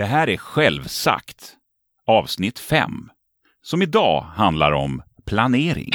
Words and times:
Det 0.00 0.06
här 0.06 0.28
är 0.28 0.36
Självsagt, 0.36 1.56
avsnitt 2.06 2.58
5, 2.58 3.10
som 3.62 3.82
idag 3.82 4.20
handlar 4.22 4.72
om 4.72 5.02
planering. 5.26 5.90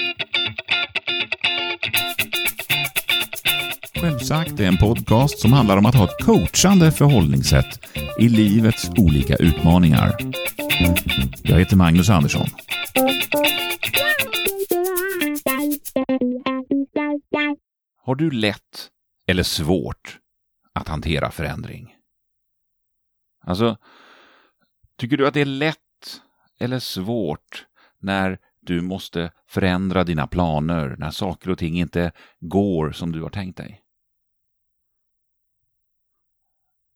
Självsagt 4.02 4.60
är 4.60 4.68
en 4.68 4.78
podcast 4.78 5.40
som 5.40 5.54
handlar 5.54 5.78
om 5.78 5.86
att 5.86 5.96
ha 5.96 6.04
ett 6.04 6.26
coachande 6.26 6.92
förhållningssätt 6.92 7.80
i 8.20 8.30
livets 8.30 8.90
olika 8.98 9.36
utmaningar. 9.36 10.18
Jag 11.44 11.60
heter 11.60 11.76
Magnus 11.76 12.10
Andersson. 12.10 12.48
Har 18.04 18.16
du 18.16 18.32
lätt 18.32 18.90
eller 19.28 19.44
svårt 19.44 20.20
att 20.74 20.88
hantera 20.88 21.32
förändring? 21.32 21.95
Alltså, 23.46 23.78
tycker 24.98 25.18
du 25.18 25.28
att 25.28 25.34
det 25.34 25.42
är 25.42 25.46
lätt 25.46 26.22
eller 26.60 26.80
svårt 26.80 27.68
när 28.00 28.40
du 28.60 28.82
måste 28.82 29.32
förändra 29.48 30.04
dina 30.04 30.28
planer, 30.28 30.96
när 31.00 31.12
saker 31.12 31.50
och 31.50 31.58
ting 31.58 31.80
inte 31.80 32.12
går 32.40 32.92
som 32.92 33.12
du 33.12 33.22
har 33.22 33.30
tänkt 33.30 33.58
dig? 33.58 33.82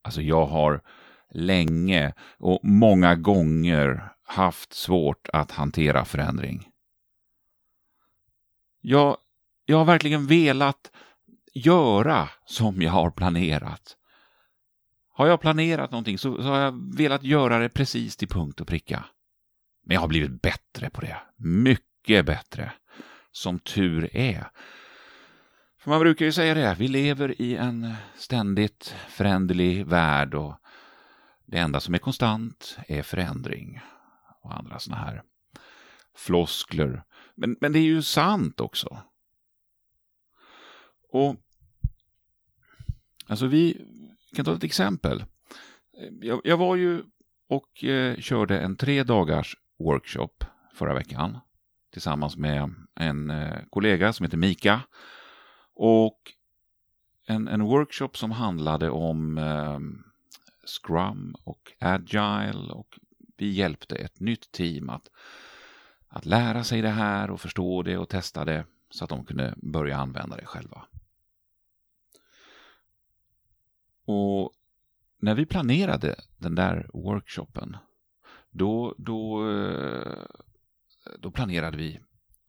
Alltså, 0.01 0.21
jag 0.21 0.45
har 0.45 0.81
länge 1.29 2.13
och 2.37 2.59
många 2.63 3.15
gånger 3.15 4.13
haft 4.23 4.73
svårt 4.73 5.29
att 5.33 5.51
hantera 5.51 6.05
förändring. 6.05 6.69
Jag, 8.81 9.17
jag 9.65 9.77
har 9.77 9.85
verkligen 9.85 10.27
velat 10.27 10.91
göra 11.53 12.29
som 12.45 12.81
jag 12.81 12.91
har 12.91 13.11
planerat. 13.11 13.95
Har 15.19 15.27
jag 15.27 15.41
planerat 15.41 15.91
någonting 15.91 16.17
så, 16.17 16.35
så, 16.35 16.49
har 16.49 16.59
jag 16.59 16.97
velat 16.97 17.23
göra 17.23 17.59
det 17.59 17.69
precis 17.69 18.17
till 18.17 18.27
punkt 18.27 18.61
och 18.61 18.67
pricka. 18.67 19.05
Men 19.85 19.93
jag 19.93 20.01
har 20.01 20.07
blivit 20.07 20.41
bättre 20.41 20.89
på 20.89 21.01
det. 21.01 21.17
Mycket 21.37 22.25
bättre. 22.25 22.71
Som 23.31 23.59
tur 23.59 24.15
är. 24.15 24.51
För 25.79 25.89
man 25.89 25.99
brukar 25.99 26.25
ju 26.25 26.31
säga 26.31 26.53
det, 26.53 26.75
vi 26.79 26.87
lever 26.87 27.41
i 27.41 27.55
en 27.55 27.93
ständigt 28.15 28.95
föränderlig 29.09 29.85
värld 29.85 30.33
och 30.33 30.55
det 31.45 31.57
enda 31.57 31.79
som 31.79 31.93
är 31.93 31.99
konstant 31.99 32.77
är 32.87 33.01
förändring. 33.01 33.81
Och 34.41 34.57
andra 34.57 34.79
sådana 34.79 35.03
här 35.03 35.23
floskler. 36.15 37.03
Men, 37.35 37.57
men 37.61 37.71
det 37.71 37.79
är 37.79 37.83
ju 37.83 38.01
sant 38.01 38.59
också. 38.59 38.97
Och 41.11 41.35
Alltså 43.29 43.47
vi 43.47 43.85
kan 44.35 44.45
ta 44.45 44.53
ett 44.53 44.63
exempel. 44.63 45.23
Jag, 46.21 46.41
jag 46.43 46.57
var 46.57 46.75
ju 46.75 47.03
och 47.49 47.83
eh, 47.83 48.17
körde 48.17 48.59
en 48.59 48.75
tre 48.75 49.03
dagars 49.03 49.55
workshop 49.79 50.43
förra 50.73 50.93
veckan 50.93 51.37
tillsammans 51.93 52.37
med 52.37 52.73
en 52.95 53.29
eh, 53.29 53.57
kollega 53.69 54.13
som 54.13 54.23
heter 54.23 54.37
Mika. 54.37 54.81
Och 55.75 56.19
en, 57.27 57.47
en 57.47 57.61
workshop 57.61 58.09
som 58.13 58.31
handlade 58.31 58.89
om 58.89 59.37
eh, 59.37 59.79
Scrum 60.65 61.35
och 61.43 61.71
Agile 61.79 62.73
och 62.73 62.99
vi 63.37 63.49
hjälpte 63.49 63.95
ett 63.95 64.19
nytt 64.19 64.51
team 64.51 64.89
att, 64.89 65.09
att 66.07 66.25
lära 66.25 66.63
sig 66.63 66.81
det 66.81 66.89
här 66.89 67.31
och 67.31 67.41
förstå 67.41 67.83
det 67.83 67.97
och 67.97 68.09
testa 68.09 68.45
det 68.45 68.65
så 68.89 69.03
att 69.03 69.09
de 69.09 69.25
kunde 69.25 69.53
börja 69.57 69.97
använda 69.97 70.35
det 70.35 70.45
själva. 70.45 70.85
Och 74.11 74.51
när 75.21 75.35
vi 75.35 75.45
planerade 75.45 76.15
den 76.37 76.55
där 76.55 76.89
workshopen, 76.93 77.77
då, 78.51 78.95
då, 78.97 79.51
eh, 79.51 80.25
då 81.19 81.31
planerade 81.31 81.77
vi 81.77 81.99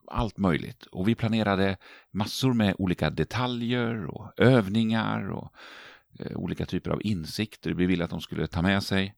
allt 0.07 0.39
möjligt. 0.39 0.87
Och 0.87 1.09
vi 1.09 1.15
planerade 1.15 1.77
massor 2.11 2.55
med 2.55 2.75
olika 2.79 3.11
detaljer 3.11 4.07
och 4.07 4.33
övningar 4.37 5.31
och 5.31 5.53
eh, 6.19 6.37
olika 6.37 6.67
typer 6.67 6.91
av 6.91 7.01
insikter 7.07 7.71
vi 7.71 7.87
ville 7.87 8.05
att 8.05 8.11
de 8.11 8.21
skulle 8.21 8.47
ta 8.47 8.63
med 8.63 8.83
sig. 8.83 9.15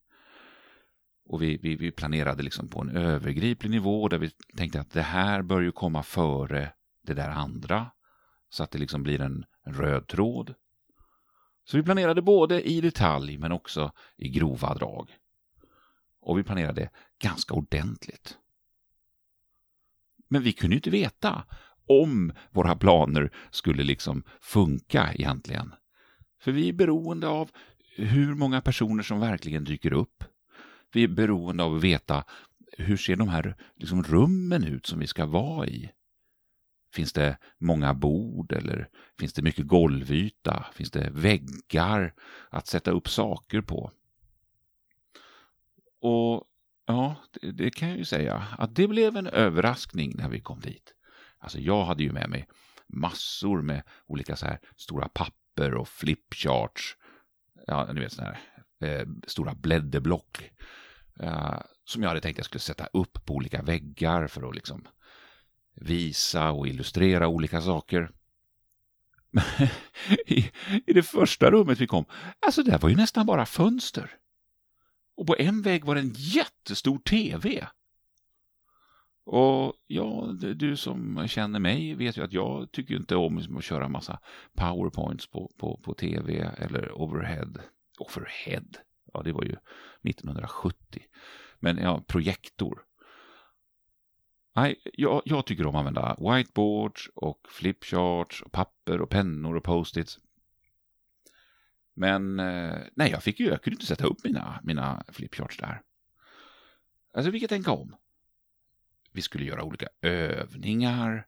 Och 1.25 1.43
vi, 1.43 1.57
vi, 1.63 1.77
vi 1.77 1.91
planerade 1.91 2.43
liksom 2.43 2.69
på 2.69 2.81
en 2.81 2.97
övergriplig 2.97 3.71
nivå 3.71 4.09
där 4.09 4.19
vi 4.19 4.31
tänkte 4.57 4.81
att 4.81 4.91
det 4.91 5.03
här 5.03 5.43
bör 5.43 5.61
ju 5.61 5.73
komma 5.73 6.03
före 6.03 6.73
det 7.03 7.15
där 7.15 7.29
andra. 7.29 7.91
Så 8.51 8.63
att 8.63 8.71
det 8.71 8.79
liksom 8.79 9.03
blir 9.03 9.21
en, 9.21 9.45
en 9.65 9.75
röd 9.75 10.07
tråd. 10.07 10.55
Så 11.65 11.77
vi 11.77 11.83
planerade 11.83 12.23
både 12.23 12.63
i 12.63 12.81
detalj 12.81 13.39
men 13.39 13.53
också 13.53 13.93
i 14.17 14.29
grova 14.29 14.75
drag. 14.75 15.11
Och 16.21 16.39
vi 16.39 16.43
planerade 16.43 16.91
ganska 17.23 17.55
ordentligt. 17.55 18.39
Men 20.29 20.43
vi 20.43 20.53
kunde 20.53 20.75
ju 20.75 20.79
inte 20.79 20.91
veta 20.91 21.45
om 21.89 22.33
våra 22.51 22.77
planer 22.77 23.31
skulle 23.51 23.83
liksom 23.83 24.23
funka 24.41 25.13
egentligen. 25.15 25.75
För 26.41 26.53
vi 26.53 26.69
är 26.69 26.73
beroende 26.73 27.29
av 27.29 27.51
hur 27.97 28.35
många 28.35 28.61
personer 28.61 29.03
som 29.03 29.21
verkligen 29.21 29.65
dyker 29.65 29.93
upp. 29.93 30.25
Vi 30.93 31.05
är 31.05 31.09
beroende 31.09 31.65
av 31.65 31.75
att 31.75 31.83
veta 31.83 32.25
hur 32.79 32.97
ser 32.97 33.17
de 33.17 33.29
här 33.29 33.57
liksom, 33.77 34.03
rummen 34.03 34.65
ut 34.65 34.87
som 34.87 34.99
vi 34.99 35.07
ska 35.07 35.27
vara 35.27 35.67
i? 35.67 35.91
Finns 36.93 37.13
det 37.13 37.37
många 37.59 37.95
bord 37.95 38.53
eller 38.53 38.89
finns 39.19 39.33
det 39.33 39.43
mycket 39.43 39.67
golvyta? 39.67 40.67
Finns 40.75 40.91
det 40.91 41.11
väggar 41.13 42.15
att 42.51 42.67
sätta 42.67 42.91
upp 42.91 43.09
saker 43.09 43.61
på? 43.61 43.93
Och 46.01 46.45
ja, 46.87 47.17
det, 47.33 47.53
det, 47.53 47.71
kan 47.71 47.89
jag 47.89 47.99
ju 47.99 48.05
säga 48.05 48.47
att 48.59 48.75
det 48.75 48.89
blev 48.89 49.17
en 49.17 49.27
överraskning 49.27 50.13
när 50.17 50.29
vi 50.29 50.41
kom 50.41 50.61
dit. 50.61 50.95
Alltså 51.39 51.59
jag 51.59 51.85
hade 51.85 52.03
ju 52.03 52.13
med 52.13 52.31
mig 52.31 52.49
massor 52.87 53.63
med 53.63 53.83
olika 54.07 54.37
så 54.37 54.47
här 54.47 54.61
stora 54.77 55.09
papper 55.09 55.75
och 55.75 55.89
flipcharts. 55.89 56.97
Ja, 57.67 57.93
ni 57.93 58.01
vet 58.01 58.13
sådana 58.13 58.37
här 58.79 59.01
eh, 59.01 59.07
stora 59.27 59.55
blädderblock. 59.55 60.51
Eh, 61.21 61.61
som 61.85 62.03
jag 62.03 62.09
hade 62.09 62.21
tänkt 62.21 62.39
jag 62.39 62.47
skulle 62.47 62.61
sätta 62.61 62.87
upp 62.93 63.27
på 63.27 63.35
olika 63.35 63.63
väggar 63.63 64.27
för 64.27 64.49
att 64.49 64.55
liksom 64.55 64.87
visa 65.75 66.51
och 66.51 66.69
illustrera 66.69 67.29
olika 67.29 67.61
saker. 67.61 68.11
I, 70.27 70.51
I 70.87 70.93
det 70.93 71.03
första 71.03 71.51
rummet 71.51 71.81
vi 71.81 71.87
kom, 71.87 72.05
alltså 72.47 72.63
där 72.63 72.79
var 72.79 72.89
ju 72.89 72.97
nästan 72.97 73.27
bara 73.27 73.47
fönster. 73.47 74.11
Och 75.17 75.27
på 75.27 75.37
en 75.39 75.63
vägg 75.63 75.85
var 75.85 75.95
det 75.95 76.01
en 76.01 76.15
jättestor 76.17 76.99
TV. 76.99 77.67
Och 79.25 79.75
ja, 79.87 80.35
du 80.55 80.77
som 80.77 81.29
känner 81.29 81.59
mig 81.59 81.95
vet 81.95 82.17
ju 82.17 82.25
att 82.25 82.33
jag 82.33 82.73
tycker 82.73 82.95
inte 82.97 83.17
om 83.17 83.57
att 83.57 83.65
köra 83.65 83.89
massa 83.89 84.19
powerpoints 84.55 85.27
på, 85.27 85.53
på, 85.59 85.81
på 85.83 85.95
TV 85.95 86.53
eller 86.59 86.93
overhead. 86.93 87.53
Overhead, 87.99 88.67
ja 89.13 89.23
det 89.23 89.33
var 89.33 89.45
ju 89.45 89.57
1970. 90.03 91.03
Men 91.59 91.79
ja, 91.79 92.03
projektor. 92.07 92.83
Nej, 94.55 94.81
jag, 94.93 95.23
jag, 95.25 95.47
tycker 95.47 95.67
om 95.67 95.75
att 95.75 95.79
använda 95.79 96.17
whiteboards 96.21 97.11
och 97.15 97.47
flipcharts 97.51 98.43
och 98.43 98.53
papper 98.53 99.01
och 99.01 99.11
pennor 99.11 99.57
och 99.57 99.65
post-its. 99.65 100.19
Men 101.95 102.41
eh, 102.41 102.79
nej, 102.95 103.11
jag 103.11 103.23
fick 103.23 103.41
ju, 103.41 103.47
jag 103.47 103.63
kunde 103.63 103.75
inte 103.75 103.87
sätta 103.87 104.07
upp 104.07 104.25
mina, 104.25 104.61
mina 104.63 105.05
flipcharts 105.09 105.57
där. 105.57 105.83
Alltså 107.15 107.31
vi 107.31 107.41
kan 107.41 107.49
tänka 107.49 107.71
om. 107.71 107.97
Vi 109.13 109.23
skulle 109.23 109.45
göra 109.45 109.65
olika 109.65 109.89
övningar 110.01 111.27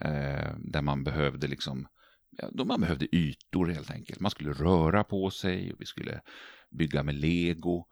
eh, 0.00 0.54
där 0.58 0.82
man 0.82 1.04
behövde 1.04 1.46
liksom, 1.46 1.88
ja, 2.30 2.48
då 2.52 2.64
man 2.64 2.80
behövde 2.80 3.16
ytor 3.16 3.66
helt 3.66 3.90
enkelt. 3.90 4.20
Man 4.20 4.30
skulle 4.30 4.52
röra 4.52 5.04
på 5.04 5.30
sig 5.30 5.72
och 5.72 5.80
vi 5.80 5.86
skulle 5.86 6.20
bygga 6.70 7.02
med 7.02 7.14
lego. 7.14 7.86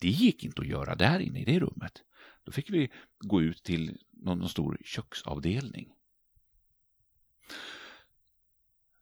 Det 0.00 0.08
gick 0.08 0.44
inte 0.44 0.60
att 0.60 0.68
göra 0.68 0.94
där 0.94 1.20
inne 1.20 1.40
i 1.40 1.44
det 1.44 1.58
rummet. 1.58 2.02
Då 2.48 2.52
fick 2.52 2.70
vi 2.70 2.90
gå 3.18 3.42
ut 3.42 3.62
till 3.62 3.98
någon 4.10 4.48
stor 4.48 4.78
köksavdelning. 4.84 5.92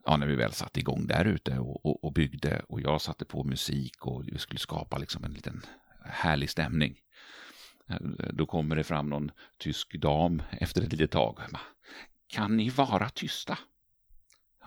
Ja, 0.04 0.16
när 0.16 0.26
vi 0.26 0.36
väl 0.36 0.52
satte 0.52 0.80
igång 0.80 1.06
där 1.06 1.24
ute 1.24 1.58
och, 1.58 1.86
och, 1.86 2.04
och, 2.04 2.12
byggde 2.12 2.62
och 2.68 2.80
jag 2.80 3.00
satte 3.00 3.24
på 3.24 3.44
musik 3.44 4.06
och 4.06 4.28
vi 4.28 4.38
skulle 4.38 4.58
skapa 4.58 4.98
liksom 4.98 5.24
en 5.24 5.32
liten 5.32 5.62
härlig 6.04 6.50
stämning. 6.50 7.00
Eh, 7.86 8.00
då 8.32 8.46
kommer 8.46 8.76
det 8.76 8.84
fram 8.84 9.08
någon 9.08 9.30
tysk 9.58 9.94
dam 9.94 10.42
efter 10.50 10.82
ett 10.82 10.92
litet 10.92 11.10
tag. 11.10 11.40
Kan 12.26 12.56
ni 12.56 12.70
vara 12.70 13.08
tysta? 13.08 13.58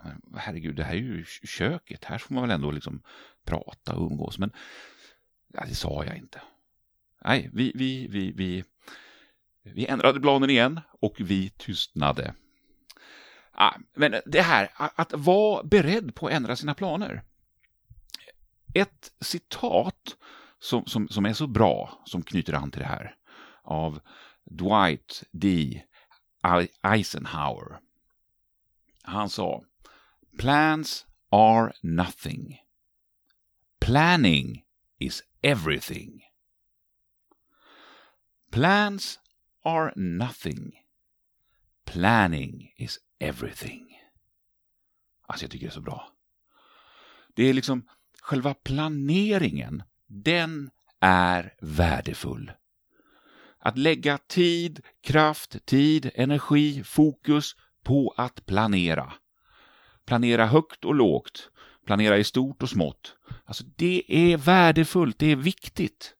Men, 0.04 0.22
herregud, 0.38 0.76
det 0.76 0.84
här 0.84 0.94
är 0.94 0.98
ju 0.98 1.26
köket. 1.26 2.06
Här 2.06 2.18
får 2.18 2.34
man 2.34 2.44
väl 2.44 2.56
ändå 2.56 2.72
liksom 2.72 3.02
prata 3.46 3.96
och 3.96 4.12
umgås. 4.12 4.40
Men 4.40 4.52
ja, 5.54 5.66
det 5.68 5.76
sa 5.76 6.06
jag 6.06 6.18
inte. 6.18 6.42
Nej, 7.26 7.50
vi, 7.54 7.72
vi, 7.76 8.08
vi, 8.08 8.32
vi, 8.32 8.64
vi 9.64 9.86
ändrade 9.86 10.20
planen 10.20 10.50
igen 10.50 10.80
och 11.00 11.16
vi 11.20 11.50
tystnade. 11.50 12.34
Ah, 13.52 13.74
men 13.94 14.16
det 14.26 14.42
här, 14.42 14.70
att 14.76 15.14
vara 15.14 15.64
beredd 15.64 16.16
på 16.16 16.28
att 16.28 16.34
ändra 16.34 16.56
sina 16.56 16.74
planer. 16.74 17.24
Ett 18.74 19.12
citat 19.20 20.16
som, 20.60 20.86
som, 20.86 21.08
som 21.08 21.26
är 21.26 21.34
så 21.34 21.48
bra, 21.48 22.02
som 22.06 22.24
knyter 22.24 22.54
an 22.54 22.72
till 22.72 22.82
det 22.82 22.88
här, 22.88 23.16
av 23.64 24.00
Dwight 24.44 25.24
D. 25.32 25.82
Eisenhower. 26.84 27.80
Han 29.04 29.30
sa 29.30 29.64
Plans 30.38 31.06
are 31.30 31.74
nothing. 31.82 32.60
Planning 33.80 34.64
is 35.00 35.24
everything. 35.42 36.29
Plans 38.52 39.20
are 39.64 39.94
nothing. 39.96 40.72
Planning 41.86 42.74
is 42.78 43.00
everything. 43.20 43.90
Alltså 45.28 45.44
jag 45.44 45.52
tycker 45.52 45.66
det 45.66 45.70
är 45.70 45.74
så 45.74 45.82
bra. 45.82 46.12
Det 47.36 47.44
är 47.44 47.54
liksom 47.54 47.88
själva 48.22 48.54
planeringen, 48.54 49.84
den 50.08 50.70
är 51.00 51.54
värdefull. 51.62 52.52
Att 53.60 53.78
lägga 53.78 54.18
tid, 54.18 54.86
kraft, 55.02 55.66
tid, 55.66 56.12
energi, 56.16 56.84
fokus 56.84 57.56
på 57.84 58.14
att 58.18 58.46
planera. 58.46 59.14
Planera 60.06 60.46
högt 60.46 60.86
och 60.86 60.96
lågt, 60.96 61.50
planera 61.86 62.18
i 62.18 62.24
stort 62.24 62.64
och 62.64 62.70
smått. 62.70 63.16
Alltså 63.46 63.64
det 63.76 64.04
är 64.08 64.38
värdefullt, 64.38 65.20
det 65.20 65.32
är 65.32 65.36
viktigt. 65.36 66.16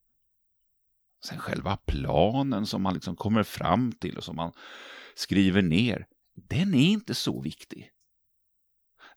Sen 1.26 1.40
själva 1.40 1.78
planen 1.78 2.66
som 2.66 2.82
man 2.82 2.94
liksom 2.94 3.16
kommer 3.16 3.44
fram 3.44 3.92
till 3.92 4.18
och 4.18 4.24
som 4.24 4.36
man 4.36 4.52
skriver 5.16 5.62
ner, 5.62 6.08
den 6.36 6.74
är 6.74 6.88
inte 6.90 7.16
så 7.16 7.42
viktig. 7.42 7.92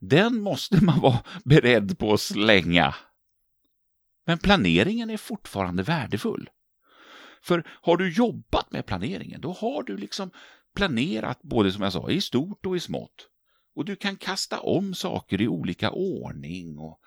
Den 0.00 0.42
måste 0.42 0.84
man 0.84 1.00
vara 1.00 1.24
beredd 1.44 1.98
på 1.98 2.12
att 2.12 2.20
slänga. 2.20 2.94
Men 4.26 4.38
planeringen 4.38 5.10
är 5.10 5.16
fortfarande 5.16 5.82
värdefull. 5.82 6.50
För 7.42 7.66
har 7.82 7.96
du 7.96 8.12
jobbat 8.12 8.72
med 8.72 8.86
planeringen, 8.86 9.40
då 9.40 9.52
har 9.52 9.82
du 9.82 9.96
liksom 9.96 10.30
planerat 10.74 11.42
både 11.42 11.72
som 11.72 11.82
jag 11.82 11.92
sa, 11.92 12.10
i 12.10 12.20
stort 12.20 12.66
och 12.66 12.76
i 12.76 12.80
smått. 12.80 13.28
Och 13.74 13.84
du 13.84 13.96
kan 13.96 14.16
kasta 14.16 14.60
om 14.60 14.94
saker 14.94 15.40
i 15.40 15.48
olika 15.48 15.90
ordning 15.90 16.78
och 16.78 17.00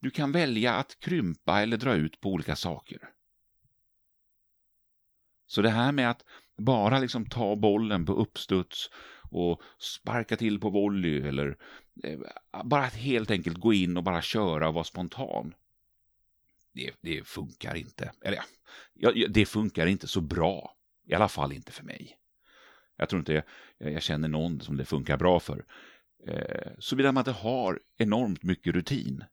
du 0.00 0.10
kan 0.10 0.32
välja 0.32 0.74
att 0.74 0.98
krympa 1.00 1.60
eller 1.60 1.76
dra 1.76 1.94
ut 1.94 2.20
på 2.20 2.28
olika 2.28 2.56
saker. 2.56 2.98
Så 5.48 5.62
det 5.62 5.70
här 5.70 5.92
med 5.92 6.10
att 6.10 6.24
bara 6.56 6.98
liksom 6.98 7.26
ta 7.26 7.56
bollen 7.56 8.06
på 8.06 8.12
uppstuds 8.12 8.90
och 9.30 9.62
sparka 9.78 10.36
till 10.36 10.60
på 10.60 10.70
volley 10.70 11.28
eller 11.28 11.56
eh, 12.04 12.18
bara 12.64 12.84
att 12.84 12.94
helt 12.94 13.30
enkelt 13.30 13.58
gå 13.58 13.72
in 13.72 13.96
och 13.96 14.02
bara 14.02 14.22
köra 14.22 14.68
och 14.68 14.74
vara 14.74 14.84
spontan. 14.84 15.54
Det, 16.72 16.90
det 17.00 17.26
funkar 17.26 17.74
inte. 17.74 18.12
Eller 18.22 18.40
ja, 18.94 19.12
det 19.28 19.46
funkar 19.46 19.86
inte 19.86 20.06
så 20.06 20.20
bra. 20.20 20.74
I 21.06 21.14
alla 21.14 21.28
fall 21.28 21.52
inte 21.52 21.72
för 21.72 21.84
mig. 21.84 22.16
Jag 22.96 23.08
tror 23.08 23.18
inte 23.20 23.44
jag, 23.78 23.92
jag 23.92 24.02
känner 24.02 24.28
någon 24.28 24.60
som 24.60 24.76
det 24.76 24.84
funkar 24.84 25.16
bra 25.16 25.40
för. 25.40 25.64
Eh, 26.26 26.72
Såvida 26.78 27.12
man 27.12 27.20
inte 27.20 27.30
har 27.30 27.80
enormt 27.96 28.42
mycket 28.42 28.74
rutin. 28.74 29.24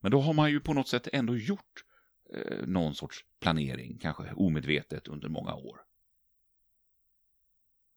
Men 0.00 0.10
då 0.10 0.20
har 0.20 0.32
man 0.32 0.50
ju 0.50 0.60
på 0.60 0.74
något 0.74 0.88
sätt 0.88 1.08
ändå 1.12 1.36
gjort 1.36 1.84
eh, 2.34 2.66
någon 2.66 2.94
sorts 2.94 3.24
planering, 3.40 3.98
kanske 3.98 4.32
omedvetet 4.32 5.08
under 5.08 5.28
många 5.28 5.54
år. 5.54 5.80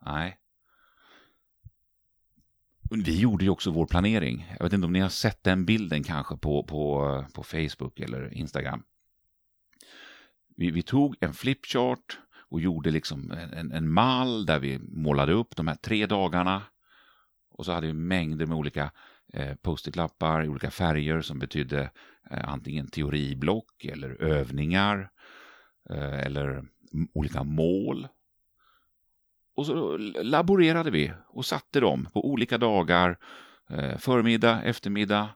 Nej. 0.06 0.40
Vi 2.90 3.20
gjorde 3.20 3.44
ju 3.44 3.50
också 3.50 3.72
vår 3.72 3.86
planering. 3.86 4.46
Jag 4.58 4.64
vet 4.64 4.74
inte 4.74 4.86
om 4.86 4.94
ni 4.94 5.00
har 5.00 5.10
sett 5.10 5.44
den 5.44 5.66
bilden 5.66 6.04
kanske 6.04 6.38
på, 6.38 6.64
på, 6.64 7.26
på 7.34 7.44
Facebook 7.44 8.00
eller 8.00 8.34
Instagram. 8.34 8.84
Vi, 10.56 10.72
vi 10.72 10.82
tog 10.82 11.16
en 11.20 11.34
flipchart 11.34 12.20
och 12.50 12.62
gjorde 12.62 12.92
liksom 12.92 13.32
en, 13.32 13.72
en 13.72 13.90
mall 13.90 14.46
där 14.46 14.60
vi 14.60 14.80
målade 14.80 15.34
upp 15.34 15.56
de 15.56 15.68
här 15.68 15.76
tre 15.76 16.06
dagarna. 16.06 16.62
Och 17.50 17.66
så 17.66 17.72
hade 17.72 17.88
vi 17.88 17.94
mängder 17.94 18.46
med 18.46 18.58
olika 18.58 18.84
eh, 18.84 18.90
Eh, 19.34 19.56
post-it-lappar 19.56 20.44
i 20.44 20.48
olika 20.48 20.72
färger 20.72 21.22
som 21.22 21.40
betydde 21.40 21.90
eh, 22.32 22.50
antingen 22.50 22.88
teoriblock 22.88 23.86
eller 23.86 24.22
övningar 24.22 25.10
eh, 25.90 26.20
eller 26.20 26.66
olika 27.14 27.44
mål. 27.44 28.08
Och 29.56 29.66
så 29.66 29.98
laborerade 30.24 30.92
vi 30.92 31.14
och 31.28 31.46
satte 31.46 31.80
dem 31.80 32.08
på 32.14 32.32
olika 32.32 32.58
dagar, 32.58 33.18
förmiddag, 33.98 34.62
eftermiddag. 34.64 35.30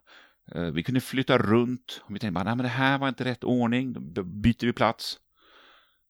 Vi 0.74 0.83
kunde 0.83 1.01
flytta 1.01 1.38
runt. 1.38 2.01
Och 2.03 2.15
vi 2.15 2.19
tänkte 2.19 2.41
att 2.41 2.57
det 2.57 2.68
här 2.68 2.97
var 2.97 3.07
inte 3.07 3.25
rätt 3.25 3.44
ordning, 3.44 4.13
då 4.13 4.24
byter 4.24 4.65
vi 4.65 4.74
plats. 4.74 5.19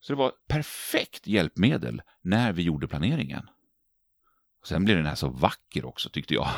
Så 0.00 0.12
det 0.12 0.16
var 0.16 0.28
ett 0.28 0.48
perfekt 0.48 1.26
hjälpmedel 1.26 2.02
när 2.22 2.52
vi 2.52 2.62
gjorde 2.62 2.88
planeringen. 2.88 3.48
Sen 4.64 4.84
blev 4.84 4.96
den 4.96 5.06
här 5.06 5.14
så 5.14 5.28
vacker 5.28 5.84
också 5.84 6.10
tyckte 6.10 6.34
jag. 6.34 6.48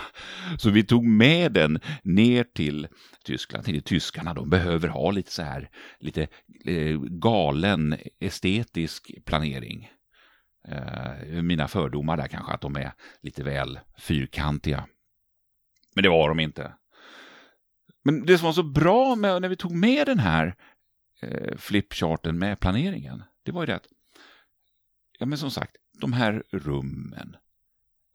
Så 0.58 0.70
vi 0.70 0.84
tog 0.84 1.04
med 1.04 1.52
den 1.52 1.80
ner 2.02 2.44
till 2.44 2.88
Tyskland. 3.24 3.64
Till 3.64 3.82
tyskarna, 3.82 4.34
de 4.34 4.50
behöver 4.50 4.88
ha 4.88 5.10
lite 5.10 5.32
så 5.32 5.42
här, 5.42 5.70
lite 5.98 6.28
eh, 6.64 7.00
galen 7.00 7.96
estetisk 8.20 9.10
planering. 9.24 9.90
Eh, 10.68 11.42
mina 11.42 11.68
fördomar 11.68 12.16
där 12.16 12.28
kanske, 12.28 12.52
att 12.52 12.60
de 12.60 12.76
är 12.76 12.92
lite 13.22 13.42
väl 13.42 13.80
fyrkantiga. 13.98 14.86
Men 15.94 16.02
det 16.02 16.08
var 16.08 16.28
de 16.28 16.40
inte. 16.40 16.72
Men 18.04 18.26
det 18.26 18.38
som 18.38 18.46
var 18.46 18.52
så 18.52 18.62
bra 18.62 19.16
med 19.16 19.42
när 19.42 19.48
vi 19.48 19.56
tog 19.56 19.72
med 19.72 20.06
den 20.06 20.18
här 20.18 20.54
eh, 21.22 21.56
flipcharten 21.56 22.38
med 22.38 22.60
planeringen, 22.60 23.22
det 23.42 23.52
var 23.52 23.62
ju 23.62 23.66
det 23.66 23.76
att, 23.76 23.86
ja 25.18 25.26
men 25.26 25.38
som 25.38 25.50
sagt, 25.50 25.76
de 26.00 26.12
här 26.12 26.42
rummen, 26.50 27.36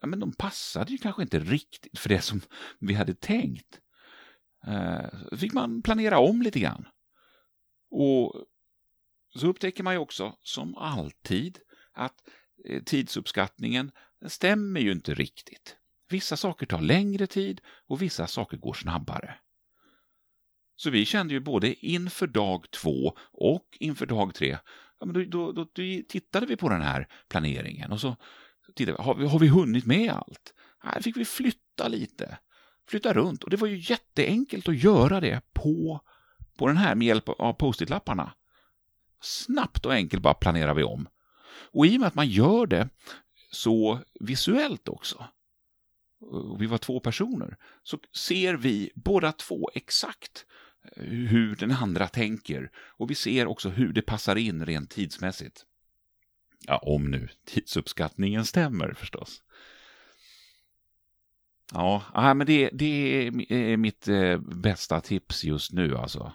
ja 0.01 0.07
men 0.07 0.19
de 0.19 0.33
passade 0.33 0.91
ju 0.91 0.97
kanske 0.97 1.21
inte 1.21 1.39
riktigt 1.39 1.99
för 1.99 2.09
det 2.09 2.21
som 2.21 2.41
vi 2.79 2.94
hade 2.94 3.13
tänkt. 3.13 3.81
Eh, 4.67 5.38
fick 5.38 5.53
man 5.53 5.81
planera 5.81 6.19
om 6.19 6.41
lite 6.41 6.59
grann. 6.59 6.88
Och 7.89 8.45
så 9.35 9.47
upptäcker 9.47 9.83
man 9.83 9.94
ju 9.94 9.99
också, 9.99 10.38
som 10.41 10.75
alltid, 10.75 11.59
att 11.94 12.15
eh, 12.65 12.83
tidsuppskattningen 12.83 13.91
stämmer 14.25 14.79
ju 14.79 14.91
inte 14.91 15.13
riktigt. 15.13 15.77
Vissa 16.09 16.38
saker 16.38 16.65
tar 16.65 16.81
längre 16.81 17.27
tid 17.27 17.61
och 17.88 18.01
vissa 18.01 18.27
saker 18.27 18.57
går 18.57 18.73
snabbare. 18.73 19.35
Så 20.75 20.89
vi 20.89 21.05
kände 21.05 21.33
ju 21.33 21.39
både 21.39 21.73
inför 21.85 22.27
dag 22.27 22.71
två 22.71 23.17
och 23.31 23.77
inför 23.79 24.05
dag 24.05 24.35
tre, 24.35 24.57
ja, 24.99 25.05
men 25.05 25.13
då, 25.13 25.51
då, 25.51 25.63
då 25.63 25.65
tittade 26.07 26.45
vi 26.45 26.57
på 26.57 26.69
den 26.69 26.81
här 26.81 27.07
planeringen 27.30 27.92
och 27.92 28.01
så 28.01 28.16
tittade 28.76 28.97
vi, 28.97 29.04
har 29.04 29.16
vi, 29.16 29.28
har 29.28 29.40
vi 29.40 29.47
hunnit 29.47 29.86
med 29.86 30.12
allt? 30.12 30.54
Här 30.80 31.02
fick 31.02 31.18
vi 31.18 31.26
flytta 31.26 31.88
lite, 31.88 32.38
flytta 32.90 33.14
runt 33.14 33.44
och 33.44 33.50
det 33.50 33.57
var 33.57 33.68
ju 33.68 33.78
jätteenkelt 33.78 34.68
att 34.68 34.83
göra 34.83 35.19
det 35.19 35.42
på, 35.54 36.02
på 36.57 36.68
den 36.68 36.78
här 36.78 36.95
med 36.95 37.07
hjälp 37.07 37.30
av 37.30 37.54
post-it-lapparna. 37.54 38.33
Snabbt 39.21 39.86
och 39.86 39.94
enkelt 39.94 40.24
bara 40.24 40.33
planerar 40.33 40.74
vi 40.74 40.83
om. 40.83 41.07
Och 41.71 41.86
i 41.86 41.97
och 41.97 42.00
med 42.00 42.07
att 42.07 42.16
man 42.16 42.28
gör 42.28 42.68
det 42.68 42.90
så 43.52 44.00
visuellt 44.19 44.90
också, 44.90 45.26
och 46.19 46.62
vi 46.62 46.66
var 46.66 46.78
två 46.78 47.00
personer, 47.00 47.57
så 47.83 48.00
ser 48.16 48.54
vi 48.54 48.92
båda 48.95 49.31
två 49.31 49.69
exakt 49.74 50.45
hur 50.95 51.56
den 51.56 51.71
andra 51.71 52.07
tänker 52.07 52.71
och 52.76 53.12
vi 53.12 53.16
ser 53.16 53.47
också 53.47 53.69
hur 53.69 53.94
det 53.94 54.02
passar 54.02 54.36
in 54.36 54.66
rent 54.66 54.90
tidsmässigt. 54.90 55.66
Ja, 56.66 56.78
om 56.78 57.11
nu 57.11 57.30
tidsuppskattningen 57.45 58.45
stämmer 58.45 58.94
förstås. 58.94 59.44
Ja, 61.73 62.33
men 62.33 62.47
det, 62.47 62.69
det 62.73 63.28
är 63.49 63.78
mitt 63.78 64.07
eh, 64.07 64.40
bästa 64.40 65.02
tips 65.02 65.44
just 65.44 65.71
nu 65.71 65.97
alltså. 65.97 66.33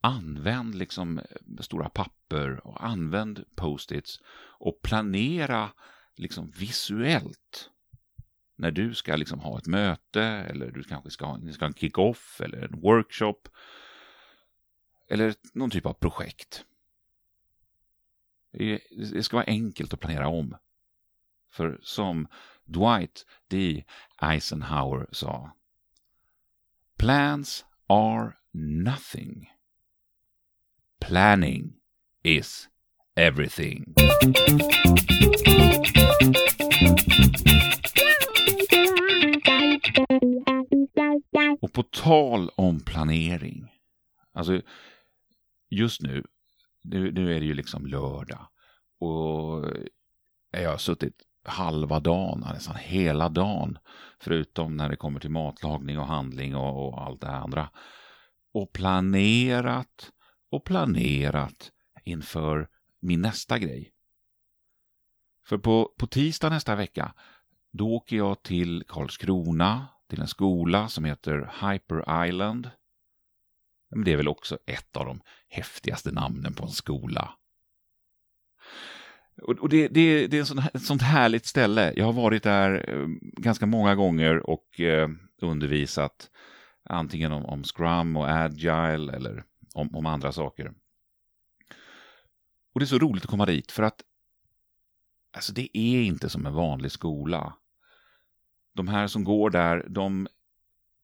Använd 0.00 0.74
liksom 0.74 1.18
eh, 1.18 1.24
stora 1.60 1.88
papper 1.88 2.66
och 2.66 2.84
använd 2.84 3.44
post-its 3.54 4.20
och 4.58 4.82
planera 4.82 5.70
liksom 6.16 6.50
visuellt 6.50 7.70
när 8.56 8.70
du 8.70 8.94
ska 8.94 9.16
liksom 9.16 9.40
ha 9.40 9.58
ett 9.58 9.66
möte 9.66 10.22
eller 10.22 10.70
du 10.70 10.82
kanske 10.82 11.10
ska 11.10 11.26
ha, 11.26 11.36
ni 11.36 11.52
ska 11.52 11.64
ha 11.64 11.68
en 11.68 11.74
kick-off 11.74 12.40
eller 12.40 12.62
en 12.62 12.80
workshop 12.80 13.48
eller 15.10 15.34
någon 15.52 15.70
typ 15.70 15.86
av 15.86 15.92
projekt. 15.92 16.64
Det 18.52 19.24
ska 19.24 19.36
vara 19.36 19.46
enkelt 19.46 19.94
att 19.94 20.00
planera 20.00 20.28
om. 20.28 20.56
För 21.50 21.78
som 21.82 22.28
Dwight 22.64 23.26
D. 23.48 23.84
Eisenhower 24.22 25.06
sa 25.12 25.50
Plans 26.98 27.64
are 27.86 28.32
nothing. 28.52 29.50
Planning 31.00 31.74
is 32.22 32.68
everything. 33.14 33.94
Och 41.60 41.72
på 41.72 41.82
tal 41.82 42.50
om 42.56 42.80
planering. 42.80 43.72
Alltså, 44.32 44.62
just 45.68 46.02
nu, 46.02 46.24
nu, 46.90 47.12
nu 47.12 47.36
är 47.36 47.40
det 47.40 47.46
ju 47.46 47.54
liksom 47.54 47.86
lördag 47.86 48.48
och 49.00 49.64
jag 50.50 50.70
har 50.70 50.78
suttit 50.78 51.22
halva 51.44 52.00
dagen, 52.00 52.40
nästan 52.40 52.76
hela 52.76 53.28
dagen, 53.28 53.78
förutom 54.20 54.76
när 54.76 54.88
det 54.88 54.96
kommer 54.96 55.20
till 55.20 55.30
matlagning 55.30 55.98
och 55.98 56.06
handling 56.06 56.56
och, 56.56 56.88
och 56.88 57.02
allt 57.02 57.20
det 57.20 57.30
andra, 57.30 57.70
och 58.52 58.72
planerat 58.72 60.12
och 60.50 60.64
planerat 60.64 61.72
inför 62.04 62.68
min 63.00 63.20
nästa 63.20 63.58
grej. 63.58 63.92
För 65.44 65.58
på, 65.58 65.92
på 65.98 66.06
tisdag 66.06 66.50
nästa 66.50 66.76
vecka, 66.76 67.14
då 67.72 67.94
åker 67.94 68.16
jag 68.16 68.42
till 68.42 68.84
Karlskrona, 68.88 69.86
till 70.08 70.20
en 70.20 70.28
skola 70.28 70.88
som 70.88 71.04
heter 71.04 71.52
Hyper 71.60 72.26
Island. 72.26 72.70
Men 73.90 74.04
det 74.04 74.12
är 74.12 74.16
väl 74.16 74.28
också 74.28 74.58
ett 74.66 74.96
av 74.96 75.06
de 75.06 75.20
häftigaste 75.48 76.12
namnen 76.12 76.54
på 76.54 76.64
en 76.64 76.70
skola. 76.70 77.34
Och 79.42 79.68
det, 79.68 79.88
det, 79.88 80.26
det 80.26 80.38
är 80.38 80.44
sån, 80.44 80.58
ett 80.58 80.82
sånt 80.82 81.02
härligt 81.02 81.46
ställe. 81.46 81.92
Jag 81.96 82.04
har 82.04 82.12
varit 82.12 82.42
där 82.42 82.90
eh, 82.90 83.06
ganska 83.42 83.66
många 83.66 83.94
gånger 83.94 84.50
och 84.50 84.80
eh, 84.80 85.08
undervisat 85.42 86.30
antingen 86.84 87.32
om, 87.32 87.44
om 87.44 87.64
Scrum 87.64 88.16
och 88.16 88.30
Agile 88.30 89.12
eller 89.12 89.44
om, 89.74 89.96
om 89.96 90.06
andra 90.06 90.32
saker. 90.32 90.72
Och 92.74 92.80
det 92.80 92.84
är 92.84 92.86
så 92.86 92.98
roligt 92.98 93.24
att 93.24 93.30
komma 93.30 93.46
dit 93.46 93.72
för 93.72 93.82
att 93.82 94.02
alltså 95.36 95.52
det 95.52 95.78
är 95.78 96.02
inte 96.02 96.28
som 96.28 96.46
en 96.46 96.54
vanlig 96.54 96.92
skola. 96.92 97.54
De 98.74 98.88
här 98.88 99.06
som 99.06 99.24
går 99.24 99.50
där, 99.50 99.86
de, 99.88 100.28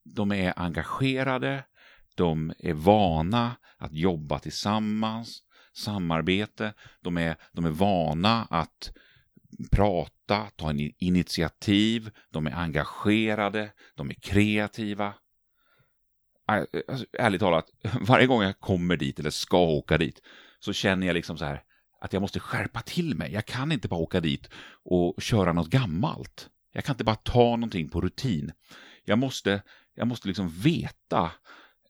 de 0.04 0.32
är 0.32 0.52
engagerade, 0.56 1.64
de 2.14 2.52
är 2.58 2.72
vana 2.72 3.56
att 3.78 3.92
jobba 3.92 4.38
tillsammans, 4.38 5.42
samarbete, 5.72 6.74
de 7.00 7.18
är, 7.18 7.36
de 7.52 7.64
är 7.64 7.70
vana 7.70 8.46
att 8.50 8.92
prata, 9.70 10.46
ta 10.56 10.70
en 10.70 10.92
initiativ, 10.98 12.10
de 12.30 12.46
är 12.46 12.52
engagerade, 12.52 13.72
de 13.94 14.10
är 14.10 14.14
kreativa. 14.14 15.14
Alltså, 16.46 17.06
ärligt 17.12 17.40
talat, 17.40 17.70
varje 18.00 18.26
gång 18.26 18.42
jag 18.42 18.60
kommer 18.60 18.96
dit 18.96 19.18
eller 19.18 19.30
ska 19.30 19.58
åka 19.58 19.98
dit 19.98 20.22
så 20.60 20.72
känner 20.72 21.06
jag 21.06 21.14
liksom 21.14 21.38
så 21.38 21.44
här 21.44 21.62
att 22.00 22.12
jag 22.12 22.20
måste 22.20 22.40
skärpa 22.40 22.80
till 22.80 23.14
mig. 23.14 23.32
Jag 23.32 23.46
kan 23.46 23.72
inte 23.72 23.88
bara 23.88 24.00
åka 24.00 24.20
dit 24.20 24.50
och 24.84 25.22
köra 25.22 25.52
något 25.52 25.70
gammalt. 25.70 26.50
Jag 26.72 26.84
kan 26.84 26.94
inte 26.94 27.04
bara 27.04 27.16
ta 27.16 27.56
någonting 27.56 27.88
på 27.88 28.00
rutin. 28.00 28.52
Jag 29.04 29.18
måste, 29.18 29.62
jag 29.94 30.06
måste 30.06 30.28
liksom 30.28 30.48
veta 30.48 31.30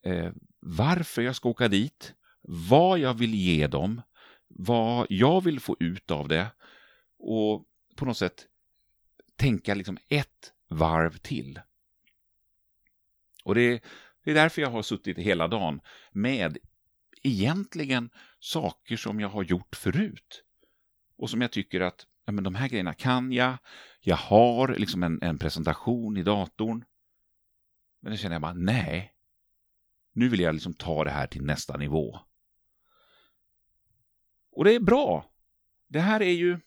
eh, 0.04 0.32
varför 0.61 1.23
jag 1.23 1.37
ska 1.37 1.49
åka 1.49 1.68
dit, 1.68 2.14
vad 2.42 2.99
jag 2.99 3.14
vill 3.14 3.34
ge 3.34 3.66
dem, 3.66 4.02
vad 4.49 5.06
jag 5.08 5.44
vill 5.44 5.61
få 5.61 5.76
ut 5.80 6.11
av 6.11 6.28
det 6.28 6.46
och 7.18 7.64
på 7.96 8.04
något 8.04 8.16
sätt 8.16 8.46
tänka 9.37 9.75
liksom 9.75 9.99
ett 10.08 10.52
varv 10.68 11.16
till. 11.16 11.61
Och 13.44 13.54
det, 13.54 13.82
det 14.25 14.30
är 14.30 14.34
därför 14.34 14.62
jag 14.62 14.70
har 14.70 14.82
suttit 14.82 15.18
hela 15.18 15.49
dagen 15.49 15.80
med 16.12 16.58
egentligen 17.23 18.11
saker 18.40 18.96
som 18.96 19.20
jag 19.20 19.28
har 19.28 19.42
gjort 19.42 19.76
förut. 19.76 20.44
Och 21.16 21.30
som 21.30 21.40
jag 21.40 21.52
tycker 21.52 21.80
att 21.80 22.06
ja, 22.25 22.32
men 22.32 22.44
de 22.44 22.54
här 22.54 22.68
grejerna 22.68 22.94
kan 22.94 23.32
jag. 23.32 23.56
Jag 24.00 24.16
har 24.16 24.68
liksom 24.68 25.02
en, 25.02 25.23
en 25.23 25.38
presentation 25.38 26.16
i 26.16 26.23
datorn. 26.23 26.84
Men 28.00 28.12
då 28.12 28.16
känner 28.16 28.34
jag 28.34 28.42
bara, 28.42 28.54
nej. 28.54 29.13
Nu 30.14 30.28
vill 30.28 30.40
jag 30.40 30.54
liksom 30.54 30.75
ta 30.75 31.04
det 31.04 31.11
här 31.11 31.26
till 31.26 31.44
nästa 31.44 31.76
nivå. 31.76 32.18
Och 34.52 34.64
det 34.64 34.75
är 34.75 34.80
bra. 34.80 35.30
Det 35.88 36.00
här 36.00 36.23
är 36.23 36.33
ju 36.33 36.59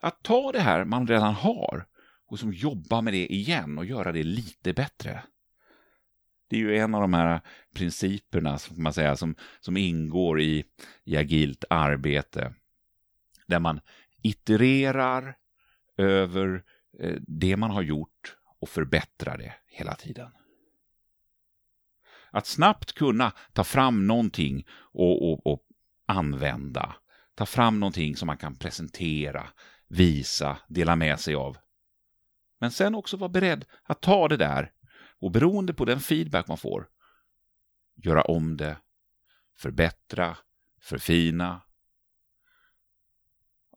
att 0.00 0.22
ta 0.22 0.52
det 0.52 0.60
här 0.60 0.84
man 0.84 1.06
redan 1.06 1.34
har 1.34 1.86
och 2.26 2.38
som 2.38 2.52
jobba 2.52 3.00
med 3.00 3.12
det 3.12 3.32
igen 3.32 3.78
och 3.78 3.84
göra 3.84 4.12
det 4.12 4.22
lite 4.22 4.72
bättre. 4.72 5.22
Det 6.48 6.56
är 6.56 6.60
ju 6.60 6.76
en 6.76 6.94
av 6.94 7.00
de 7.00 7.14
här 7.14 7.40
principerna 7.74 8.58
som, 8.58 8.82
man 8.82 8.92
säga, 8.92 9.16
som, 9.16 9.34
som 9.60 9.76
ingår 9.76 10.40
i, 10.40 10.64
i 11.04 11.16
agilt 11.16 11.64
arbete. 11.70 12.54
Där 13.46 13.60
man 13.60 13.80
itererar 14.22 15.36
över 15.96 16.64
eh, 16.98 17.16
det 17.26 17.56
man 17.56 17.70
har 17.70 17.82
gjort 17.82 18.36
och 18.60 18.68
förbättrar 18.68 19.38
det 19.38 19.54
hela 19.66 19.94
tiden. 19.94 20.30
Att 22.30 22.46
snabbt 22.46 22.92
kunna 22.92 23.32
ta 23.52 23.64
fram 23.64 24.06
någonting 24.06 24.66
och, 24.72 25.32
och, 25.32 25.46
och 25.46 25.62
använda. 26.06 26.94
Ta 27.34 27.46
fram 27.46 27.80
någonting 27.80 28.16
som 28.16 28.26
man 28.26 28.36
kan 28.36 28.56
presentera, 28.56 29.48
visa, 29.88 30.58
dela 30.68 30.96
med 30.96 31.20
sig 31.20 31.34
av. 31.34 31.56
Men 32.58 32.70
sen 32.70 32.94
också 32.94 33.16
vara 33.16 33.28
beredd 33.28 33.64
att 33.82 34.00
ta 34.00 34.28
det 34.28 34.36
där 34.36 34.72
och 35.20 35.30
beroende 35.30 35.74
på 35.74 35.84
den 35.84 36.00
feedback 36.00 36.48
man 36.48 36.58
får, 36.58 36.88
göra 37.94 38.22
om 38.22 38.56
det, 38.56 38.76
förbättra, 39.58 40.36
förfina. 40.80 41.60